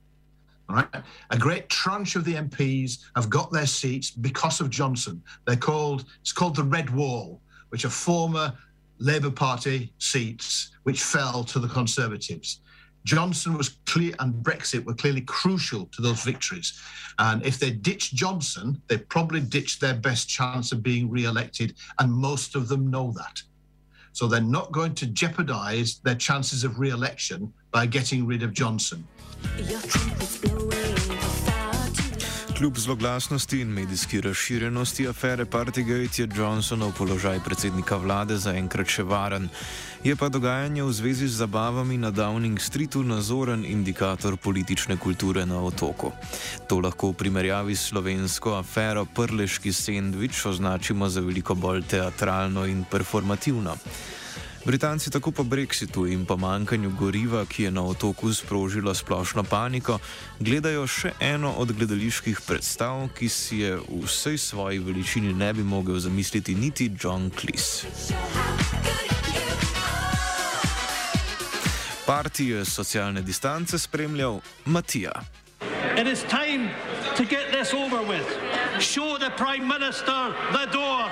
All 0.70 0.76
right. 0.76 0.88
A 1.32 1.38
great 1.38 1.68
tranche 1.70 2.16
of 2.16 2.24
the 2.24 2.36
MPs 2.36 3.00
have 3.16 3.30
got 3.30 3.52
their 3.52 3.66
seats 3.66 4.12
because 4.12 4.62
of 4.62 4.70
Johnson. 4.70 5.22
They're 5.46 5.56
called, 5.56 6.06
it's 6.22 6.32
called 6.32 6.56
the 6.56 6.64
Red 6.64 6.92
Wall, 6.92 7.42
which 7.70 7.86
are 7.86 7.90
former 7.90 8.54
Labour 9.00 9.32
Party 9.32 9.94
seats 9.98 10.72
which 10.84 11.02
fell 11.02 11.44
to 11.46 11.60
the 11.60 11.68
Conservatives. 11.68 12.62
Johnson 13.06 13.58
was 13.58 13.78
clear, 13.86 14.14
and 14.20 14.34
Brexit 14.44 14.84
were 14.84 14.94
clearly 14.94 15.22
crucial 15.22 15.86
to 15.88 16.02
those 16.02 16.24
victories. 16.24 16.80
And 17.18 17.46
if 17.46 17.58
they 17.58 17.72
ditch 17.72 18.14
Johnson, 18.14 18.82
they 18.88 18.98
probably 18.98 19.42
ditch 19.42 19.80
their 19.80 19.96
best 19.96 20.30
chance 20.30 20.72
of 20.72 20.84
being 20.84 21.10
re-elected, 21.10 21.76
and 22.00 22.12
most 22.12 22.56
of 22.56 22.68
them 22.68 22.90
know 22.90 23.12
that. 23.18 23.42
So 24.12 24.28
they're 24.28 24.42
not 24.42 24.72
going 24.72 24.96
to 24.96 25.06
jeopardise 25.06 26.00
their 26.00 26.16
chances 26.16 26.64
of 26.64 26.80
re-election 26.80 27.54
by 27.72 27.86
getting 27.86 28.26
rid 28.26 28.44
of 28.44 28.54
Johnson. 28.54 29.08
Kljub 32.60 32.78
zloglasnosti 32.78 33.62
in 33.62 33.68
medijski 33.68 34.22
razširjenosti 34.22 35.08
afere 35.08 35.46
Partygate 35.46 36.22
je 36.22 36.28
Johnsonov 36.36 36.92
položaj 36.98 37.40
predsednika 37.46 37.96
vlade 37.96 38.36
zaenkrat 38.38 38.92
še 38.92 39.06
varen. 39.08 39.48
Je 40.04 40.16
pa 40.16 40.28
dogajanje 40.30 40.84
v 40.84 40.92
zvezi 40.92 41.28
z 41.28 41.40
zabavami 41.40 41.98
na 41.98 42.12
Downing 42.12 42.60
Streetu 42.60 43.04
nazoren 43.04 43.64
indikator 43.66 44.36
politične 44.38 44.98
kulture 45.00 45.46
na 45.46 45.64
otoku. 45.64 46.12
To 46.68 46.84
lahko 46.84 47.14
v 47.14 47.20
primerjavi 47.24 47.76
s 47.76 47.96
slovensko 47.96 48.58
afero 48.60 49.06
Prleški 49.06 49.72
sendvič 49.74 50.46
označimo 50.46 51.08
za 51.10 51.24
veliko 51.24 51.56
bolj 51.56 51.88
teatralno 51.88 52.68
in 52.68 52.84
performativno. 52.84 53.78
Britanci 54.70 55.10
tako 55.10 55.32
po 55.32 55.44
brexitu 55.44 56.06
in 56.06 56.26
pomankanju 56.26 56.92
goriva, 57.00 57.46
ki 57.46 57.64
je 57.64 57.72
na 57.72 57.82
otoku 57.82 58.34
sprožilo 58.34 58.94
splošno 58.94 59.42
paniko, 59.44 59.98
gledajo 60.40 60.84
še 60.88 61.16
eno 61.20 61.56
od 61.58 61.74
gledaliških 61.74 62.38
predstav, 62.46 63.08
ki 63.18 63.30
si 63.34 63.64
je 63.66 63.80
v 63.82 64.04
vsej 64.06 64.38
svoji 64.38 64.78
veličini 64.80 65.34
ne 65.34 65.50
bi 65.54 65.66
mogel 65.66 65.98
zamisliti 65.98 66.54
niti 66.56 66.92
John 67.02 67.32
Cleese. 67.34 67.90
Partijo 72.06 72.62
socialne 72.66 73.22
distance 73.22 73.80
spremljal 73.80 74.38
Matija. 74.66 75.18
It 75.98 76.08
is 76.08 76.22
time 76.30 76.70
to 77.18 77.26
get 77.26 77.50
this 77.50 77.74
over 77.74 78.06
with. 78.06 78.30
Show 78.80 79.18
the 79.18 79.34
Prime 79.34 79.66
Minister 79.66 80.30
the 80.54 80.66
door. 80.72 81.10